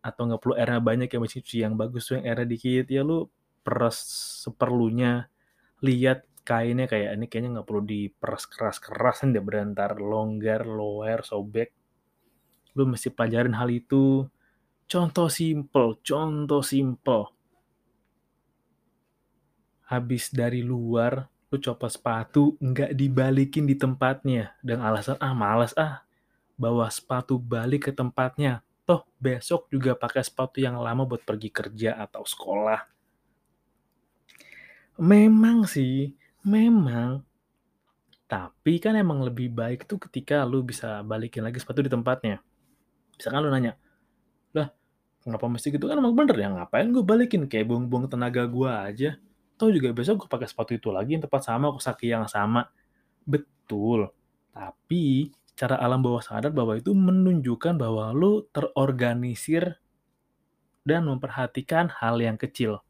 atau 0.03 0.27
nggak 0.27 0.41
perlu 0.41 0.53
airnya 0.57 0.81
banyak 0.83 1.07
ya 1.07 1.19
mesin 1.21 1.39
cuci 1.45 1.57
yang 1.63 1.77
bagus 1.77 2.09
yang 2.11 2.25
airnya 2.25 2.47
dikit 2.49 2.89
ya 2.89 3.05
lo 3.05 3.29
peras 3.63 4.01
seperlunya 4.43 5.31
lihat 5.79 6.27
kainnya 6.43 6.91
kayak 6.91 7.15
ini 7.15 7.25
kayaknya 7.31 7.49
nggak 7.59 7.67
perlu 7.67 7.83
diperas 7.87 8.43
keras-keras 8.51 9.23
kan 9.23 9.31
dia 9.31 9.39
berantar 9.39 9.95
longgar 9.95 10.67
lower 10.67 11.23
sobek 11.23 11.71
lu 12.73 12.89
mesti 12.89 13.13
pelajarin 13.13 13.53
hal 13.53 13.69
itu 13.69 14.27
Contoh 14.93 15.31
simple, 15.31 15.97
contoh 16.03 16.61
simple. 16.61 17.31
Habis 19.89 20.29
dari 20.33 20.61
luar, 20.61 21.25
lu 21.49 21.57
copot 21.57 21.89
sepatu, 21.89 22.53
nggak 22.61 22.93
dibalikin 22.93 23.65
di 23.65 23.73
tempatnya. 23.73 24.53
Dengan 24.61 24.93
alasan, 24.93 25.17
ah 25.17 25.33
males 25.33 25.73
ah, 25.81 26.05
bawa 26.61 26.93
sepatu 26.93 27.41
balik 27.41 27.89
ke 27.89 27.91
tempatnya. 27.93 28.61
Toh 28.83 29.07
besok 29.17 29.71
juga 29.73 29.95
pakai 29.95 30.21
sepatu 30.21 30.59
yang 30.59 30.75
lama 30.77 31.09
buat 31.09 31.25
pergi 31.25 31.49
kerja 31.49 31.97
atau 31.97 32.21
sekolah. 32.27 32.85
Memang 35.01 35.65
sih, 35.65 36.13
memang. 36.45 37.25
Tapi 38.29 38.77
kan 38.77 38.93
emang 38.93 39.25
lebih 39.25 39.49
baik 39.49 39.89
tuh 39.89 39.97
ketika 40.05 40.45
lu 40.45 40.61
bisa 40.61 41.01
balikin 41.01 41.41
lagi 41.41 41.57
sepatu 41.57 41.81
di 41.81 41.89
tempatnya. 41.89 42.41
Misalkan 43.17 43.41
lu 43.45 43.49
nanya, 43.53 43.77
lah 44.53 44.73
Kenapa 45.23 45.47
mesti 45.47 45.71
gitu 45.71 45.87
kan 45.87 46.03
emang 46.03 46.11
bener 46.19 46.35
ya 46.35 46.51
ngapain 46.51 46.91
gue 46.91 46.99
balikin 46.99 47.47
kayak 47.47 47.71
buang-buang 47.71 48.11
tenaga 48.11 48.43
gue 48.43 48.67
aja. 48.67 49.15
Tahu 49.55 49.71
juga 49.71 49.95
besok 49.95 50.27
gue 50.27 50.29
pakai 50.29 50.51
sepatu 50.51 50.75
itu 50.75 50.91
lagi 50.91 51.15
yang 51.15 51.23
tepat 51.23 51.47
sama 51.47 51.71
kaki 51.71 52.11
yang 52.11 52.27
sama. 52.27 52.67
Betul. 53.23 54.11
Tapi 54.51 55.31
cara 55.55 55.79
alam 55.79 56.03
bawah 56.03 56.19
sadar 56.19 56.51
bahwa 56.51 56.75
itu 56.75 56.91
menunjukkan 56.91 57.79
bahwa 57.79 58.11
lo 58.11 58.43
terorganisir 58.51 59.79
dan 60.83 61.07
memperhatikan 61.07 61.87
hal 61.87 62.19
yang 62.19 62.35
kecil. 62.35 62.83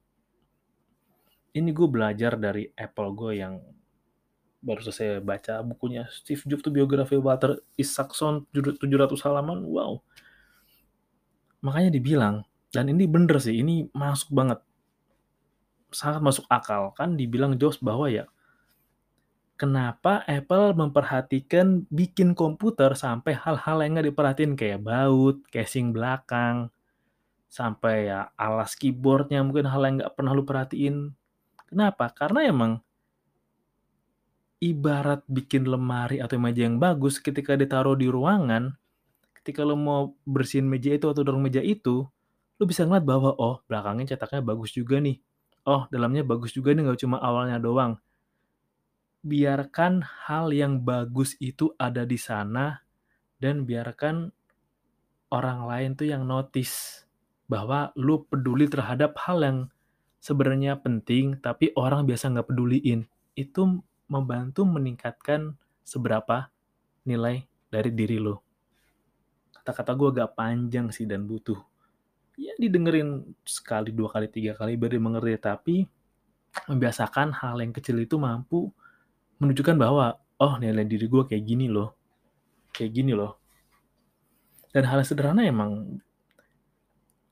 Ini 1.53 1.69
gue 1.69 1.85
belajar 1.85 2.33
dari 2.41 2.65
Apple 2.73 3.13
gue 3.13 3.31
yang 3.37 3.61
baru 4.63 4.79
selesai 4.79 5.19
baca 5.19 5.59
bukunya 5.61 6.07
Steve 6.07 6.39
Jobs 6.47 6.63
tuh 6.63 6.71
biografi 6.71 7.19
Walter 7.19 7.59
Isaacson 7.75 8.47
700 8.55 8.79
halaman. 9.27 9.67
Wow 9.67 9.99
Makanya 11.63 11.95
dibilang, 11.95 12.35
dan 12.75 12.91
ini 12.91 13.07
bener 13.07 13.39
sih, 13.39 13.63
ini 13.63 13.87
masuk 13.95 14.35
banget. 14.35 14.59
Sangat 15.95 16.19
masuk 16.19 16.43
akal. 16.51 16.91
Kan 16.91 17.15
dibilang 17.15 17.55
Jobs 17.55 17.79
bahwa 17.79 18.11
ya, 18.11 18.27
kenapa 19.55 20.27
Apple 20.27 20.75
memperhatikan 20.75 21.87
bikin 21.87 22.35
komputer 22.35 22.91
sampai 22.99 23.39
hal-hal 23.39 23.79
yang 23.79 23.95
nggak 23.95 24.11
diperhatiin 24.11 24.53
kayak 24.59 24.83
baut, 24.83 25.39
casing 25.47 25.95
belakang, 25.95 26.67
sampai 27.47 28.11
ya 28.11 28.27
alas 28.35 28.75
keyboardnya 28.75 29.39
mungkin 29.39 29.63
hal 29.63 29.87
yang 29.87 30.03
nggak 30.03 30.13
pernah 30.19 30.35
lu 30.35 30.43
perhatiin. 30.43 31.15
Kenapa? 31.71 32.11
Karena 32.11 32.43
emang 32.43 32.83
ibarat 34.63 35.27
bikin 35.27 35.67
lemari 35.67 36.23
atau 36.23 36.39
meja 36.39 36.63
yang 36.63 36.79
bagus 36.79 37.19
ketika 37.19 37.59
ditaruh 37.59 37.99
di 37.99 38.07
ruangan, 38.07 38.79
ketika 39.35 39.67
lo 39.67 39.75
mau 39.75 40.15
bersihin 40.23 40.71
meja 40.71 40.95
itu 40.95 41.11
atau 41.11 41.19
dorong 41.19 41.43
meja 41.43 41.59
itu, 41.59 42.07
lo 42.55 42.63
bisa 42.63 42.87
ngeliat 42.87 43.03
bahwa 43.03 43.35
oh 43.35 43.59
belakangnya 43.67 44.15
cetaknya 44.15 44.39
bagus 44.39 44.71
juga 44.71 45.03
nih. 45.03 45.19
Oh 45.67 45.83
dalamnya 45.91 46.23
bagus 46.23 46.55
juga 46.55 46.71
nih 46.71 46.87
nggak 46.87 46.99
cuma 47.03 47.19
awalnya 47.19 47.59
doang. 47.59 47.99
Biarkan 49.23 50.03
hal 50.27 50.55
yang 50.55 50.83
bagus 50.87 51.35
itu 51.43 51.75
ada 51.75 52.07
di 52.07 52.15
sana 52.15 52.83
dan 53.39 53.67
biarkan 53.67 54.31
orang 55.31 55.67
lain 55.67 55.91
tuh 55.99 56.07
yang 56.07 56.23
notice 56.23 57.03
bahwa 57.51 57.91
lo 57.99 58.23
peduli 58.27 58.71
terhadap 58.71 59.19
hal 59.27 59.43
yang 59.43 59.57
sebenarnya 60.23 60.79
penting 60.79 61.35
tapi 61.43 61.75
orang 61.75 62.07
biasa 62.07 62.31
nggak 62.31 62.47
peduliin. 62.47 63.07
Itu 63.35 63.83
membantu 64.07 64.67
meningkatkan 64.67 65.55
seberapa 65.83 66.49
nilai 67.03 67.47
dari 67.71 67.91
diri 67.91 68.17
lo 68.19 68.43
kata-kata 69.55 69.95
gue 69.95 70.09
agak 70.19 70.29
panjang 70.35 70.91
sih 70.91 71.07
dan 71.07 71.23
butuh 71.23 71.59
ya 72.35 72.53
didengerin 72.59 73.23
sekali 73.47 73.93
dua 73.93 74.11
kali 74.11 74.27
tiga 74.27 74.57
kali 74.57 74.75
baru 74.75 74.99
mengerti 74.99 75.39
tapi 75.39 75.75
membiasakan 76.69 77.33
hal 77.33 77.57
yang 77.59 77.73
kecil 77.73 77.97
itu 77.97 78.15
mampu 78.21 78.69
menunjukkan 79.41 79.75
bahwa, 79.75 80.21
"Oh, 80.37 80.55
nilai 80.61 80.85
diri 80.85 81.09
gue 81.09 81.23
kayak 81.25 81.43
gini 81.43 81.67
loh. 81.67 81.97
Kayak 82.71 82.91
gini 82.93 83.11
loh." 83.17 83.41
Dan 84.73 84.89
hal 84.89 85.01
sederhana 85.05 85.45
emang 85.45 86.01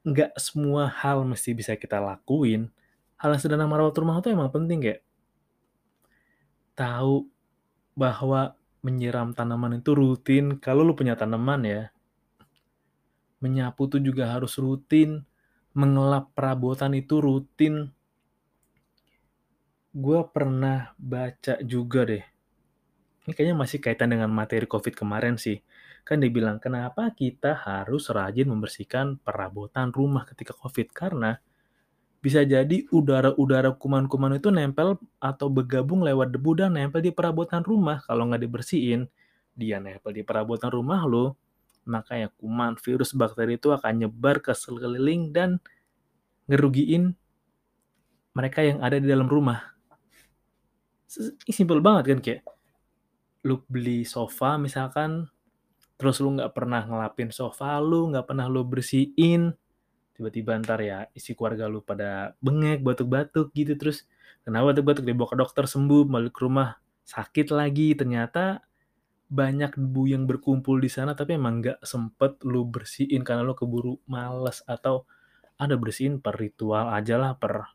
nggak 0.02 0.34
semua 0.42 0.90
hal 0.90 1.22
mesti 1.26 1.54
bisa 1.54 1.78
kita 1.78 2.02
lakuin. 2.02 2.70
Hal 3.22 3.38
sederhana 3.38 3.70
merawat 3.70 3.94
rumah 3.98 4.18
itu 4.18 4.34
emang 4.34 4.50
penting, 4.50 4.82
kayak 4.82 5.02
tahu 6.82 7.30
bahwa 7.94 8.58
menyiram 8.82 9.38
tanaman 9.38 9.78
itu 9.78 9.94
rutin, 9.94 10.58
kalau 10.58 10.82
lu 10.82 10.98
punya 10.98 11.14
tanaman 11.14 11.62
ya. 11.62 11.84
Menyapu 13.38 13.86
tuh 13.86 14.02
juga 14.02 14.34
harus 14.34 14.58
rutin, 14.58 15.22
mengelap 15.78 16.34
perabotan 16.34 16.98
itu 16.98 17.22
rutin. 17.22 17.94
Gue 19.94 20.26
pernah 20.34 20.98
baca 20.98 21.62
juga 21.62 22.02
deh, 22.10 22.26
ini 23.22 23.38
kayaknya 23.38 23.58
masih 23.58 23.78
kaitan 23.78 24.10
dengan 24.10 24.34
materi 24.34 24.66
Covid 24.66 24.98
kemarin 24.98 25.38
sih. 25.38 25.62
Kan 26.02 26.26
dia 26.26 26.34
bilang, 26.34 26.58
kenapa 26.58 27.14
kita 27.14 27.54
harus 27.54 28.10
rajin 28.10 28.50
membersihkan 28.50 29.22
perabotan 29.22 29.94
rumah 29.94 30.26
ketika 30.26 30.58
Covid? 30.58 30.90
Karena 30.90 31.38
bisa 32.22 32.46
jadi 32.46 32.86
udara-udara 32.94 33.74
kuman-kuman 33.74 34.38
itu 34.38 34.54
nempel 34.54 35.02
atau 35.18 35.50
bergabung 35.50 36.06
lewat 36.06 36.30
debu 36.30 36.54
dan 36.54 36.78
nempel 36.78 37.02
di 37.02 37.10
perabotan 37.10 37.66
rumah. 37.66 37.98
Kalau 38.06 38.30
nggak 38.30 38.46
dibersihin, 38.46 39.10
dia 39.58 39.82
nempel 39.82 40.14
di 40.14 40.22
perabotan 40.22 40.70
rumah 40.70 41.02
lo, 41.10 41.34
maka 41.90 42.22
ya 42.22 42.30
kuman, 42.38 42.78
virus, 42.78 43.18
bakteri 43.18 43.58
itu 43.58 43.74
akan 43.74 44.06
nyebar 44.06 44.38
ke 44.38 44.54
sekeliling 44.54 45.34
dan 45.34 45.58
ngerugiin 46.46 47.18
mereka 48.38 48.62
yang 48.62 48.86
ada 48.86 49.02
di 49.02 49.10
dalam 49.10 49.26
rumah. 49.26 49.74
Simpel 51.50 51.82
banget 51.84 52.04
kan 52.06 52.20
kayak 52.22 52.42
lu 53.42 53.66
beli 53.66 54.06
sofa 54.06 54.62
misalkan, 54.62 55.26
terus 55.98 56.22
lu 56.22 56.38
nggak 56.38 56.54
pernah 56.54 56.86
ngelapin 56.86 57.34
sofa 57.34 57.82
lu, 57.82 58.14
nggak 58.14 58.30
pernah 58.30 58.46
lu 58.46 58.62
bersihin, 58.62 59.58
tiba-tiba 60.22 60.62
ntar 60.62 60.78
ya 60.86 61.10
isi 61.18 61.34
keluarga 61.34 61.66
lu 61.66 61.82
pada 61.82 62.38
bengek, 62.46 62.86
batuk-batuk 62.86 63.50
gitu, 63.58 63.74
terus 63.74 64.06
kenapa 64.46 64.70
batuk-batuk? 64.78 65.02
Dibawa 65.02 65.34
ke 65.34 65.38
dokter 65.42 65.66
sembuh, 65.66 66.06
balik 66.06 66.38
ke 66.38 66.46
rumah. 66.46 66.78
Sakit 67.02 67.50
lagi, 67.50 67.98
ternyata 67.98 68.62
banyak 69.32 69.74
debu 69.80 70.12
yang 70.12 70.24
berkumpul 70.28 70.78
di 70.84 70.92
sana 70.92 71.16
tapi 71.16 71.40
emang 71.40 71.64
nggak 71.64 71.80
sempet 71.88 72.44
lu 72.44 72.68
bersihin 72.68 73.24
karena 73.24 73.48
lu 73.48 73.56
keburu 73.56 73.96
males 74.04 74.60
atau 74.68 75.08
ada 75.56 75.80
bersihin 75.80 76.20
per 76.20 76.36
ritual 76.36 76.92
aja 76.92 77.16
lah, 77.18 77.34
per 77.40 77.74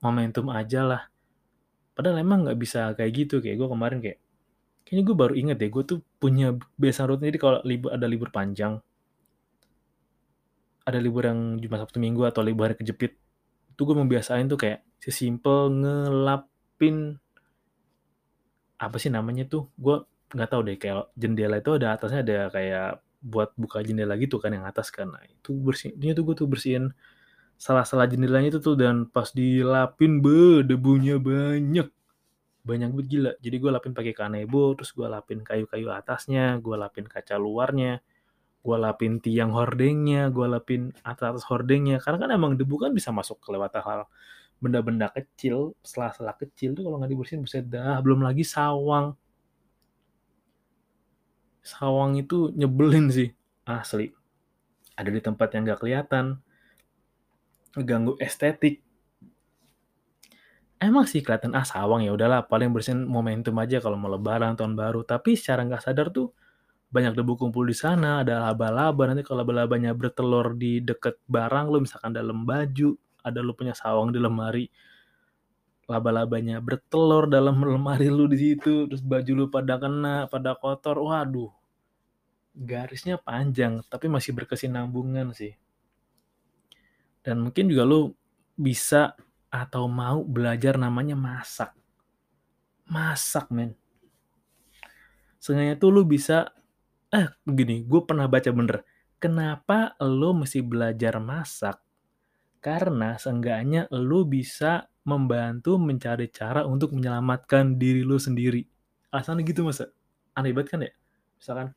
momentum 0.00 0.48
aja 0.50 0.82
lah. 0.82 1.02
Padahal 1.94 2.22
emang 2.22 2.48
nggak 2.48 2.58
bisa 2.58 2.90
kayak 2.98 3.12
gitu, 3.14 3.38
kayak 3.38 3.58
gue 3.58 3.68
kemarin 3.70 3.98
kayak, 4.02 4.18
kayaknya 4.82 5.02
gue 5.06 5.16
baru 5.16 5.34
inget 5.38 5.56
deh, 5.62 5.70
gue 5.70 5.84
tuh 5.86 5.98
punya 6.18 6.54
biasa 6.78 7.06
rutin, 7.06 7.30
jadi 7.30 7.38
kalau 7.38 7.58
libur, 7.62 7.90
ada 7.94 8.06
libur 8.06 8.30
panjang, 8.34 8.82
ada 10.84 10.98
libur 11.00 11.24
yang 11.24 11.56
Jumat 11.60 11.84
Sabtu 11.84 11.98
Minggu 12.00 12.28
atau 12.28 12.44
libur 12.44 12.68
hari 12.68 12.76
kejepit, 12.76 13.16
itu 13.72 13.80
gue 13.80 13.96
membiasain 13.96 14.44
tuh 14.46 14.60
kayak 14.60 14.84
sesimpel 15.00 15.72
ngelapin 15.72 17.18
apa 18.78 18.96
sih 19.00 19.08
namanya 19.08 19.48
tuh, 19.48 19.72
gue 19.80 20.04
nggak 20.34 20.48
tahu 20.50 20.60
deh 20.68 20.76
kayak 20.76 21.08
jendela 21.16 21.58
itu 21.58 21.70
ada 21.76 21.96
atasnya 21.96 22.20
ada 22.20 22.38
kayak 22.52 23.00
buat 23.24 23.56
buka 23.56 23.80
jendela 23.80 24.14
gitu 24.20 24.36
kan 24.36 24.52
yang 24.52 24.68
atas 24.68 24.92
kan, 24.92 25.08
nah, 25.08 25.24
itu 25.24 25.56
bersih, 25.56 25.96
itu 25.96 26.20
gue 26.20 26.34
tuh 26.36 26.44
bersihin 26.44 26.92
salah-salah 27.54 28.10
jendelanya 28.10 28.50
itu 28.50 28.60
tuh 28.60 28.74
dan 28.74 29.06
pas 29.08 29.30
dilapin 29.30 30.18
be 30.20 30.66
debunya 30.66 31.16
banyak. 31.22 31.88
Banyak 32.64 32.88
banget 32.96 33.06
gila. 33.12 33.32
Jadi 33.44 33.56
gue 33.60 33.70
lapin 33.70 33.92
pakai 33.92 34.14
kanebo 34.16 34.72
terus 34.72 34.90
gue 34.96 35.04
lapin 35.04 35.44
kayu-kayu 35.44 35.92
atasnya 35.92 36.58
gue 36.64 36.76
lapin 36.80 37.04
kaca 37.04 37.36
luarnya 37.36 38.00
gue 38.64 38.76
lapin 38.80 39.20
tiang 39.20 39.52
hordengnya 39.52 40.32
gue 40.32 40.46
lapin 40.48 40.88
atas 41.04 41.44
hordengnya. 41.44 42.00
Karena 42.00 42.18
kan 42.24 42.30
emang 42.32 42.52
debu 42.56 42.80
kan 42.80 42.90
bisa 42.96 43.12
masuk 43.12 43.36
ke 43.44 43.52
lewat 43.52 43.76
hal 43.84 44.08
benda-benda 44.56 45.12
kecil 45.12 45.76
sela-sela 45.84 46.32
kecil 46.40 46.72
tuh 46.72 46.88
kalau 46.88 46.96
nggak 46.96 47.12
dibersihin 47.12 47.44
bisa 47.44 47.60
dah. 47.60 48.00
Belum 48.00 48.24
lagi 48.24 48.40
sawang. 48.40 49.12
Sawang 51.60 52.16
itu 52.16 52.48
nyebelin 52.56 53.12
sih 53.12 53.28
asli. 53.68 54.08
Ada 54.96 55.12
di 55.12 55.20
tempat 55.20 55.48
yang 55.52 55.68
nggak 55.68 55.80
kelihatan. 55.84 56.40
Ngeganggu 57.76 58.16
estetik. 58.16 58.80
Emang 60.80 61.04
sih 61.04 61.20
kelihatan 61.20 61.52
ah 61.52 61.64
sawang 61.64 62.04
ya 62.04 62.12
udahlah 62.12 62.44
paling 62.48 62.72
bersihin 62.72 63.04
momentum 63.08 63.56
aja 63.60 63.80
kalau 63.84 64.00
mau 64.00 64.08
lebaran 64.08 64.56
tahun 64.56 64.72
baru. 64.72 65.04
Tapi 65.04 65.36
secara 65.36 65.68
nggak 65.68 65.84
sadar 65.84 66.08
tuh 66.08 66.32
banyak 66.94 67.18
debu 67.18 67.34
kumpul 67.34 67.66
di 67.66 67.74
sana, 67.74 68.22
ada 68.22 68.38
laba-laba. 68.38 69.10
Nanti 69.10 69.26
kalau 69.26 69.42
laba-labanya 69.42 69.90
bertelur 69.98 70.54
di 70.54 70.78
deket 70.78 71.18
barang 71.26 71.66
lo 71.66 71.82
misalkan 71.82 72.14
dalam 72.14 72.46
baju, 72.46 72.94
ada 73.26 73.42
lo 73.42 73.50
punya 73.58 73.74
sawang 73.74 74.14
di 74.14 74.22
lemari, 74.22 74.70
laba-labanya 75.90 76.62
bertelur 76.62 77.26
dalam 77.26 77.58
lemari 77.74 78.06
lu 78.06 78.30
di 78.30 78.38
situ, 78.38 78.86
terus 78.86 79.02
baju 79.02 79.32
lu 79.34 79.46
pada 79.50 79.74
kena, 79.74 80.30
pada 80.30 80.54
kotor, 80.54 81.02
waduh, 81.02 81.50
garisnya 82.54 83.18
panjang, 83.18 83.82
tapi 83.90 84.06
masih 84.06 84.30
berkesinambungan 84.30 85.34
sih. 85.34 85.58
Dan 87.26 87.42
mungkin 87.42 87.66
juga 87.66 87.82
lu 87.82 88.14
bisa 88.54 89.18
atau 89.50 89.90
mau 89.90 90.22
belajar 90.22 90.78
namanya 90.78 91.18
masak. 91.18 91.74
Masak, 92.86 93.50
men. 93.50 93.74
Seenggaknya 95.42 95.74
tuh 95.80 95.90
lu 95.90 96.04
bisa, 96.04 96.52
eh 97.14 97.26
begini, 97.46 97.86
gue 97.86 98.00
pernah 98.02 98.26
baca 98.26 98.50
bener. 98.50 98.82
Kenapa 99.22 99.94
lu 100.02 100.34
mesti 100.34 100.60
belajar 100.60 101.22
masak? 101.22 101.78
Karena 102.58 103.14
seenggaknya 103.14 103.86
lu 103.94 104.26
bisa 104.26 104.90
membantu 105.06 105.78
mencari 105.78 106.26
cara 106.32 106.66
untuk 106.66 106.96
menyelamatkan 106.96 107.78
diri 107.78 108.02
lu 108.02 108.18
sendiri. 108.18 108.66
Alasannya 109.14 109.44
gitu 109.46 109.62
masa? 109.62 109.92
Aneh 110.34 110.50
banget 110.50 110.68
kan 110.74 110.80
ya? 110.82 110.92
Misalkan, 111.38 111.68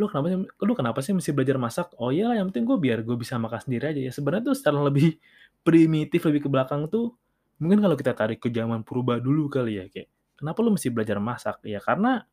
lu 0.00 0.04
kenapa 0.10 0.26
sih 0.32 0.38
lu 0.42 0.72
kenapa 0.74 0.98
sih 1.04 1.12
mesti 1.14 1.30
belajar 1.30 1.56
masak? 1.60 1.88
Oh 2.02 2.10
iya 2.10 2.34
yang 2.34 2.50
penting 2.50 2.66
gue 2.66 2.78
biar 2.80 2.98
gue 3.06 3.16
bisa 3.20 3.38
makan 3.38 3.60
sendiri 3.62 3.94
aja 3.94 4.00
ya. 4.10 4.12
Sebenarnya 4.12 4.52
tuh 4.52 4.56
secara 4.58 4.80
lebih 4.82 5.16
primitif, 5.66 6.26
lebih 6.26 6.46
ke 6.46 6.50
belakang 6.50 6.90
tuh 6.90 7.14
mungkin 7.62 7.78
kalau 7.84 7.94
kita 7.94 8.12
tarik 8.18 8.42
ke 8.42 8.50
zaman 8.50 8.82
purba 8.82 9.22
dulu 9.22 9.46
kali 9.46 9.78
ya 9.78 9.86
kayak 9.86 10.10
kenapa 10.34 10.58
lu 10.66 10.74
mesti 10.74 10.88
belajar 10.90 11.18
masak? 11.22 11.62
Ya 11.62 11.78
karena 11.78 12.26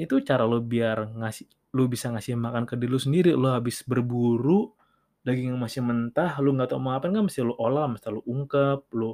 itu 0.00 0.24
cara 0.24 0.48
lu 0.48 0.64
biar 0.64 1.12
ngasih 1.16 1.46
lu 1.76 1.86
bisa 1.86 2.10
ngasih 2.10 2.34
makan 2.34 2.64
ke 2.66 2.74
diri 2.74 2.90
lu 2.90 3.00
sendiri. 3.00 3.30
Lu 3.36 3.52
habis 3.52 3.84
berburu 3.86 4.72
daging 5.20 5.52
yang 5.52 5.60
masih 5.60 5.84
mentah, 5.84 6.40
lu 6.40 6.56
nggak 6.56 6.72
tahu 6.72 6.80
mau 6.80 6.96
apa 6.96 7.12
kan 7.12 7.20
mesti 7.20 7.44
lu 7.44 7.52
olah, 7.60 7.86
mesti 7.92 8.08
lu 8.08 8.24
ungkep, 8.24 8.88
lu 8.96 9.12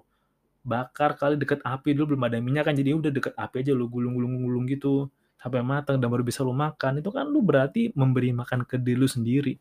bakar 0.66 1.18
kali 1.18 1.38
deket 1.38 1.62
api 1.62 1.94
dulu 1.94 2.14
belum 2.14 2.22
ada 2.26 2.38
minyak 2.42 2.66
kan 2.66 2.74
jadi 2.74 2.94
udah 2.98 3.10
deket 3.14 3.34
api 3.38 3.62
aja 3.62 3.70
lu 3.70 3.86
gulung-gulung-gulung 3.86 4.66
gitu 4.66 5.06
sampai 5.38 5.62
matang 5.62 6.02
dan 6.02 6.10
baru 6.10 6.26
bisa 6.26 6.42
lu 6.42 6.54
makan, 6.54 7.02
itu 7.02 7.10
kan 7.10 7.26
lu 7.28 7.42
berarti 7.42 7.94
memberi 7.94 8.34
makan 8.34 8.66
ke 8.66 8.78
diri 8.78 8.98
lu 8.98 9.06
sendiri. 9.10 9.54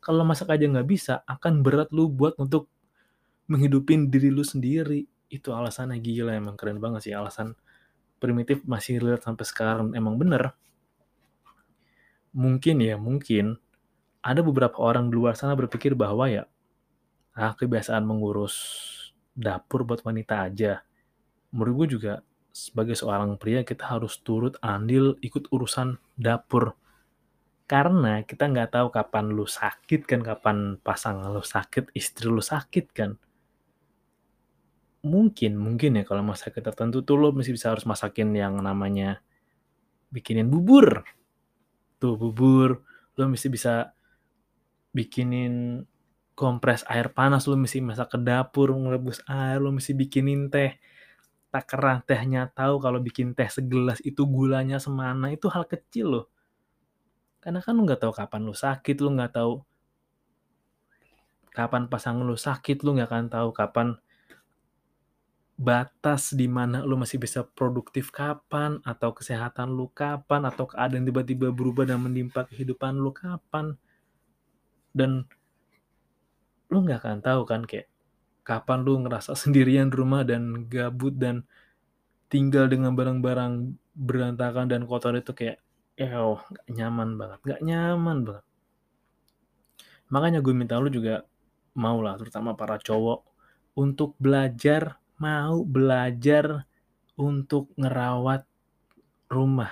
Kalau 0.00 0.24
masak 0.24 0.48
aja 0.52 0.64
nggak 0.64 0.88
bisa, 0.88 1.20
akan 1.28 1.60
berat 1.60 1.92
lu 1.92 2.08
buat 2.08 2.36
untuk 2.40 2.72
menghidupin 3.48 4.08
diri 4.08 4.32
lu 4.32 4.40
sendiri. 4.40 5.04
Itu 5.28 5.52
alasannya 5.52 6.00
gila, 6.00 6.34
emang 6.34 6.56
keren 6.56 6.80
banget 6.80 7.08
sih. 7.08 7.12
Alasan 7.12 7.52
primitif 8.20 8.64
masih 8.64 9.00
relate 9.00 9.24
sampai 9.24 9.44
sekarang, 9.44 9.92
emang 9.92 10.16
bener. 10.16 10.56
Mungkin 12.30 12.78
ya, 12.78 12.94
mungkin 12.94 13.58
ada 14.22 14.40
beberapa 14.44 14.78
orang 14.78 15.10
di 15.10 15.18
luar 15.18 15.34
sana 15.34 15.58
berpikir 15.58 15.98
bahwa 15.98 16.30
ya, 16.30 16.46
ah 17.34 17.56
kebiasaan 17.56 18.06
mengurus 18.06 18.54
dapur 19.34 19.82
buat 19.82 20.04
wanita 20.06 20.46
aja. 20.46 20.84
Menurut 21.50 21.74
gue 21.84 21.98
juga 21.98 22.12
sebagai 22.50 22.98
seorang 22.98 23.38
pria 23.38 23.62
kita 23.62 23.86
harus 23.86 24.18
turut 24.22 24.58
andil 24.62 25.18
ikut 25.24 25.50
urusan 25.50 25.98
dapur. 26.14 26.74
Karena 27.70 28.26
kita 28.26 28.50
nggak 28.50 28.74
tahu 28.74 28.90
kapan 28.90 29.30
lu 29.30 29.46
sakit 29.46 30.02
kan, 30.06 30.20
kapan 30.26 30.74
pasangan 30.82 31.30
lu 31.30 31.42
sakit, 31.42 31.94
istri 31.94 32.26
lu 32.26 32.42
sakit 32.42 32.86
kan. 32.90 33.14
Mungkin, 35.00 35.56
mungkin 35.56 35.96
ya 35.96 36.04
kalau 36.04 36.20
masa 36.20 36.52
kita 36.52 36.74
tertentu 36.74 37.00
tuh 37.00 37.16
lo 37.16 37.32
masih 37.32 37.56
bisa 37.56 37.72
harus 37.72 37.88
masakin 37.88 38.34
yang 38.36 38.58
namanya 38.60 39.22
bikinin 40.12 40.50
bubur. 40.50 41.06
Tuh 42.00 42.16
bubur, 42.16 42.80
lo 43.14 43.22
mesti 43.28 43.52
bisa 43.52 43.92
bikinin 44.96 45.84
kompres 46.32 46.82
air 46.88 47.12
panas, 47.12 47.44
lo 47.44 47.54
mesti 47.60 47.84
masak 47.84 48.16
ke 48.16 48.18
dapur, 48.18 48.72
ngerebus 48.72 49.20
air, 49.28 49.60
lo 49.60 49.70
mesti 49.70 49.92
bikinin 49.92 50.48
teh 50.48 50.80
takaran 51.52 52.00
tehnya 52.06 52.48
tahu 52.48 52.80
kalau 52.80 53.02
bikin 53.02 53.36
teh 53.36 53.50
segelas 53.50 54.00
itu 54.06 54.22
gulanya 54.24 54.80
semana 54.80 55.28
itu 55.34 55.52
hal 55.52 55.68
kecil 55.68 56.06
loh. 56.08 56.26
Karena 57.44 57.60
kan 57.60 57.76
lu 57.76 57.84
nggak 57.84 58.00
tahu 58.00 58.12
kapan 58.16 58.40
lu 58.48 58.54
sakit, 58.56 58.96
lu 59.04 59.12
nggak 59.12 59.32
tahu 59.36 59.60
kapan 61.52 61.90
pasangan 61.92 62.24
lu 62.24 62.38
sakit, 62.38 62.80
lu 62.86 62.96
nggak 62.96 63.10
akan 63.10 63.26
tahu 63.28 63.48
kapan 63.52 63.88
batas 65.60 66.32
di 66.32 66.48
mana 66.48 66.80
lu 66.88 66.96
masih 66.96 67.20
bisa 67.20 67.44
produktif 67.44 68.08
kapan, 68.08 68.80
atau 68.80 69.12
kesehatan 69.12 69.68
lu 69.76 69.92
kapan, 69.92 70.48
atau 70.48 70.64
keadaan 70.64 71.04
tiba-tiba 71.04 71.52
berubah 71.52 71.84
dan 71.84 72.00
menimpa 72.00 72.48
kehidupan 72.48 72.96
lu 72.96 73.12
kapan. 73.12 73.76
Dan 74.96 75.28
lu 76.72 76.80
nggak 76.80 77.04
akan 77.04 77.20
tahu 77.20 77.42
kan 77.44 77.68
kayak 77.68 77.92
kapan 78.40 78.80
lu 78.80 79.04
ngerasa 79.04 79.36
sendirian 79.42 79.92
di 79.92 80.00
rumah 80.00 80.24
dan 80.24 80.64
gabut 80.72 81.12
dan 81.12 81.44
tinggal 82.32 82.64
dengan 82.64 82.96
barang-barang 82.96 83.76
berantakan 83.92 84.70
dan 84.70 84.88
kotor 84.88 85.12
itu 85.18 85.36
kayak 85.36 85.60
ew, 86.00 86.40
gak 86.40 86.66
nyaman 86.72 87.20
banget, 87.20 87.38
gak 87.44 87.60
nyaman 87.60 88.18
banget. 88.24 88.44
Makanya 90.08 90.40
gue 90.40 90.54
minta 90.56 90.80
lu 90.80 90.88
juga 90.88 91.28
mau 91.76 92.00
lah, 92.00 92.16
terutama 92.16 92.56
para 92.56 92.80
cowok, 92.80 93.26
untuk 93.76 94.16
belajar, 94.16 94.96
mau 95.20 95.62
belajar 95.68 96.64
untuk 97.20 97.68
ngerawat 97.76 98.48
rumah. 99.28 99.68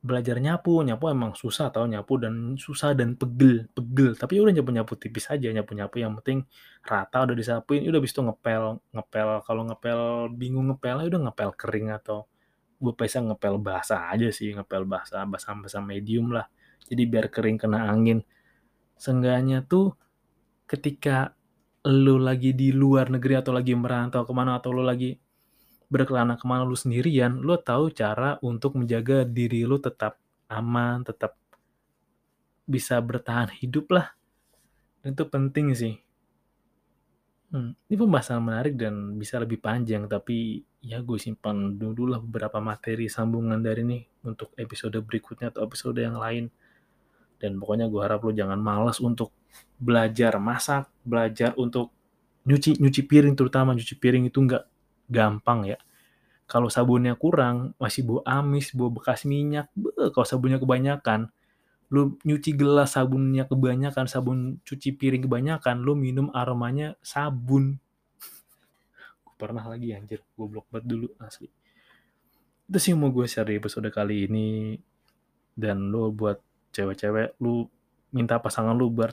Belajar 0.00 0.40
nyapu, 0.40 0.80
nyapu 0.80 1.12
emang 1.12 1.36
susah 1.36 1.68
tau, 1.68 1.84
nyapu 1.84 2.16
dan 2.16 2.56
susah 2.56 2.96
dan 2.96 3.12
pegel, 3.12 3.68
pegel. 3.76 4.16
Tapi 4.16 4.40
udah 4.40 4.56
nyapu-nyapu 4.56 4.96
tipis 4.96 5.28
aja, 5.28 5.52
nyapu-nyapu 5.52 6.00
yang 6.00 6.16
penting 6.22 6.48
rata 6.80 7.28
udah 7.28 7.36
disapuin, 7.36 7.84
udah 7.84 8.00
habis 8.00 8.16
itu 8.16 8.24
ngepel, 8.24 8.80
ngepel. 8.96 9.28
Kalau 9.44 9.62
ngepel 9.68 10.00
bingung 10.32 10.72
ngepelnya 10.72 11.04
udah 11.12 11.20
ngepel 11.28 11.50
kering 11.60 11.92
atau 11.92 12.24
gue 12.78 12.94
biasa 12.94 13.20
ngepel 13.20 13.58
basah 13.60 14.08
aja 14.08 14.32
sih, 14.32 14.54
ngepel 14.54 14.88
basah, 14.88 15.28
basah-basah 15.28 15.82
medium 15.84 16.32
lah. 16.32 16.48
Jadi 16.88 17.02
biar 17.04 17.28
kering 17.28 17.60
kena 17.60 17.90
angin. 17.90 18.24
Seenggaknya 18.96 19.66
tuh 19.66 19.92
ketika 20.64 21.37
lu 21.86 22.18
lagi 22.18 22.50
di 22.56 22.74
luar 22.74 23.12
negeri 23.12 23.38
atau 23.38 23.54
lagi 23.54 23.76
merantau 23.78 24.26
ke 24.26 24.32
mana 24.34 24.58
atau 24.58 24.74
lu 24.74 24.82
lagi 24.82 25.14
berkelana 25.88 26.36
ke 26.36 26.44
mana 26.44 26.68
lu 26.68 26.76
sendirian, 26.76 27.40
lu 27.40 27.56
tahu 27.56 27.90
cara 27.94 28.36
untuk 28.44 28.76
menjaga 28.76 29.24
diri 29.24 29.64
lu 29.64 29.80
tetap 29.80 30.20
aman, 30.52 31.00
tetap 31.04 31.36
bisa 32.68 33.00
bertahan 33.00 33.48
hidup 33.56 33.88
lah. 33.88 34.12
Dan 35.00 35.16
itu 35.16 35.24
penting 35.24 35.72
sih. 35.72 35.96
Hmm, 37.48 37.72
ini 37.88 37.96
pembahasan 37.96 38.44
menarik 38.44 38.76
dan 38.76 39.16
bisa 39.16 39.40
lebih 39.40 39.56
panjang, 39.64 40.04
tapi 40.04 40.60
ya 40.84 41.00
gue 41.00 41.16
simpan 41.16 41.80
dulu 41.80 42.12
lah 42.12 42.20
beberapa 42.20 42.60
materi 42.60 43.08
sambungan 43.08 43.56
dari 43.64 43.80
ini 43.88 43.98
untuk 44.28 44.52
episode 44.60 45.00
berikutnya 45.00 45.48
atau 45.56 45.64
episode 45.64 45.96
yang 45.96 46.20
lain. 46.20 46.52
Dan 47.38 47.62
pokoknya 47.62 47.86
gue 47.86 48.00
harap 48.02 48.20
lo 48.26 48.34
jangan 48.34 48.58
malas 48.58 48.98
untuk 48.98 49.30
belajar 49.78 50.36
masak, 50.42 50.90
belajar 51.06 51.54
untuk 51.54 51.94
nyuci 52.44 52.82
nyuci 52.82 53.06
piring 53.06 53.34
terutama 53.38 53.72
nyuci 53.72 53.94
piring 53.94 54.26
itu 54.26 54.38
nggak 54.42 54.64
gampang 55.06 55.70
ya. 55.70 55.78
Kalau 56.48 56.72
sabunnya 56.72 57.12
kurang, 57.12 57.76
masih 57.76 58.08
bau 58.08 58.20
amis, 58.24 58.72
bau 58.72 58.88
bekas 58.88 59.28
minyak, 59.28 59.68
kalau 60.16 60.24
sabunnya 60.24 60.56
kebanyakan, 60.56 61.28
lu 61.92 62.16
nyuci 62.24 62.56
gelas 62.56 62.96
sabunnya 62.96 63.44
kebanyakan, 63.44 64.08
sabun 64.08 64.56
cuci 64.64 64.96
piring 64.96 65.28
kebanyakan, 65.28 65.84
lu 65.84 65.92
minum 65.92 66.32
aromanya 66.32 66.96
sabun. 67.04 67.76
gue 69.24 69.34
pernah 69.36 69.60
lagi 69.68 69.92
anjir, 69.92 70.24
goblok 70.40 70.64
banget 70.72 70.88
dulu 70.88 71.12
asli. 71.20 71.52
Itu 72.68 72.78
sih 72.80 72.92
mau 72.96 73.12
gue 73.12 73.28
share 73.28 73.52
di 73.52 73.60
episode 73.60 73.88
kali 73.92 74.28
ini. 74.28 74.76
Dan 75.58 75.92
lu 75.92 76.12
buat 76.12 76.38
cewek-cewek, 76.78 77.34
lu 77.42 77.66
minta 78.14 78.38
pasangan 78.38 78.78
lu 78.78 78.88
buat 78.94 79.12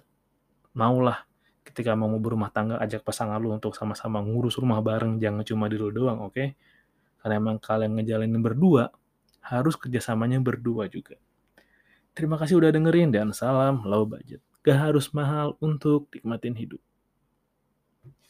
mau 0.78 1.02
lah 1.02 1.26
ketika 1.66 1.98
mau 1.98 2.14
berumah 2.22 2.54
tangga 2.54 2.78
ajak 2.78 3.02
pasangan 3.02 3.42
lu 3.42 3.52
untuk 3.52 3.74
sama-sama 3.74 4.22
ngurus 4.22 4.62
rumah 4.62 4.80
bareng 4.86 5.18
jangan 5.18 5.42
cuma 5.42 5.66
di 5.66 5.76
lu 5.82 5.90
doang 5.90 6.22
oke 6.22 6.32
okay? 6.32 6.48
karena 7.20 7.42
emang 7.42 7.58
kalian 7.58 7.98
ngejalanin 7.98 8.40
berdua 8.40 8.94
harus 9.44 9.74
kerjasamanya 9.76 10.38
berdua 10.40 10.86
juga 10.88 11.18
Terima 12.16 12.40
kasih 12.40 12.64
udah 12.64 12.72
dengerin 12.72 13.12
dan 13.12 13.36
salam 13.36 13.84
low 13.84 14.08
budget. 14.08 14.40
Gak 14.64 14.80
harus 14.80 15.12
mahal 15.12 15.60
untuk 15.60 16.08
nikmatin 16.16 16.56
hidup. 16.56 16.80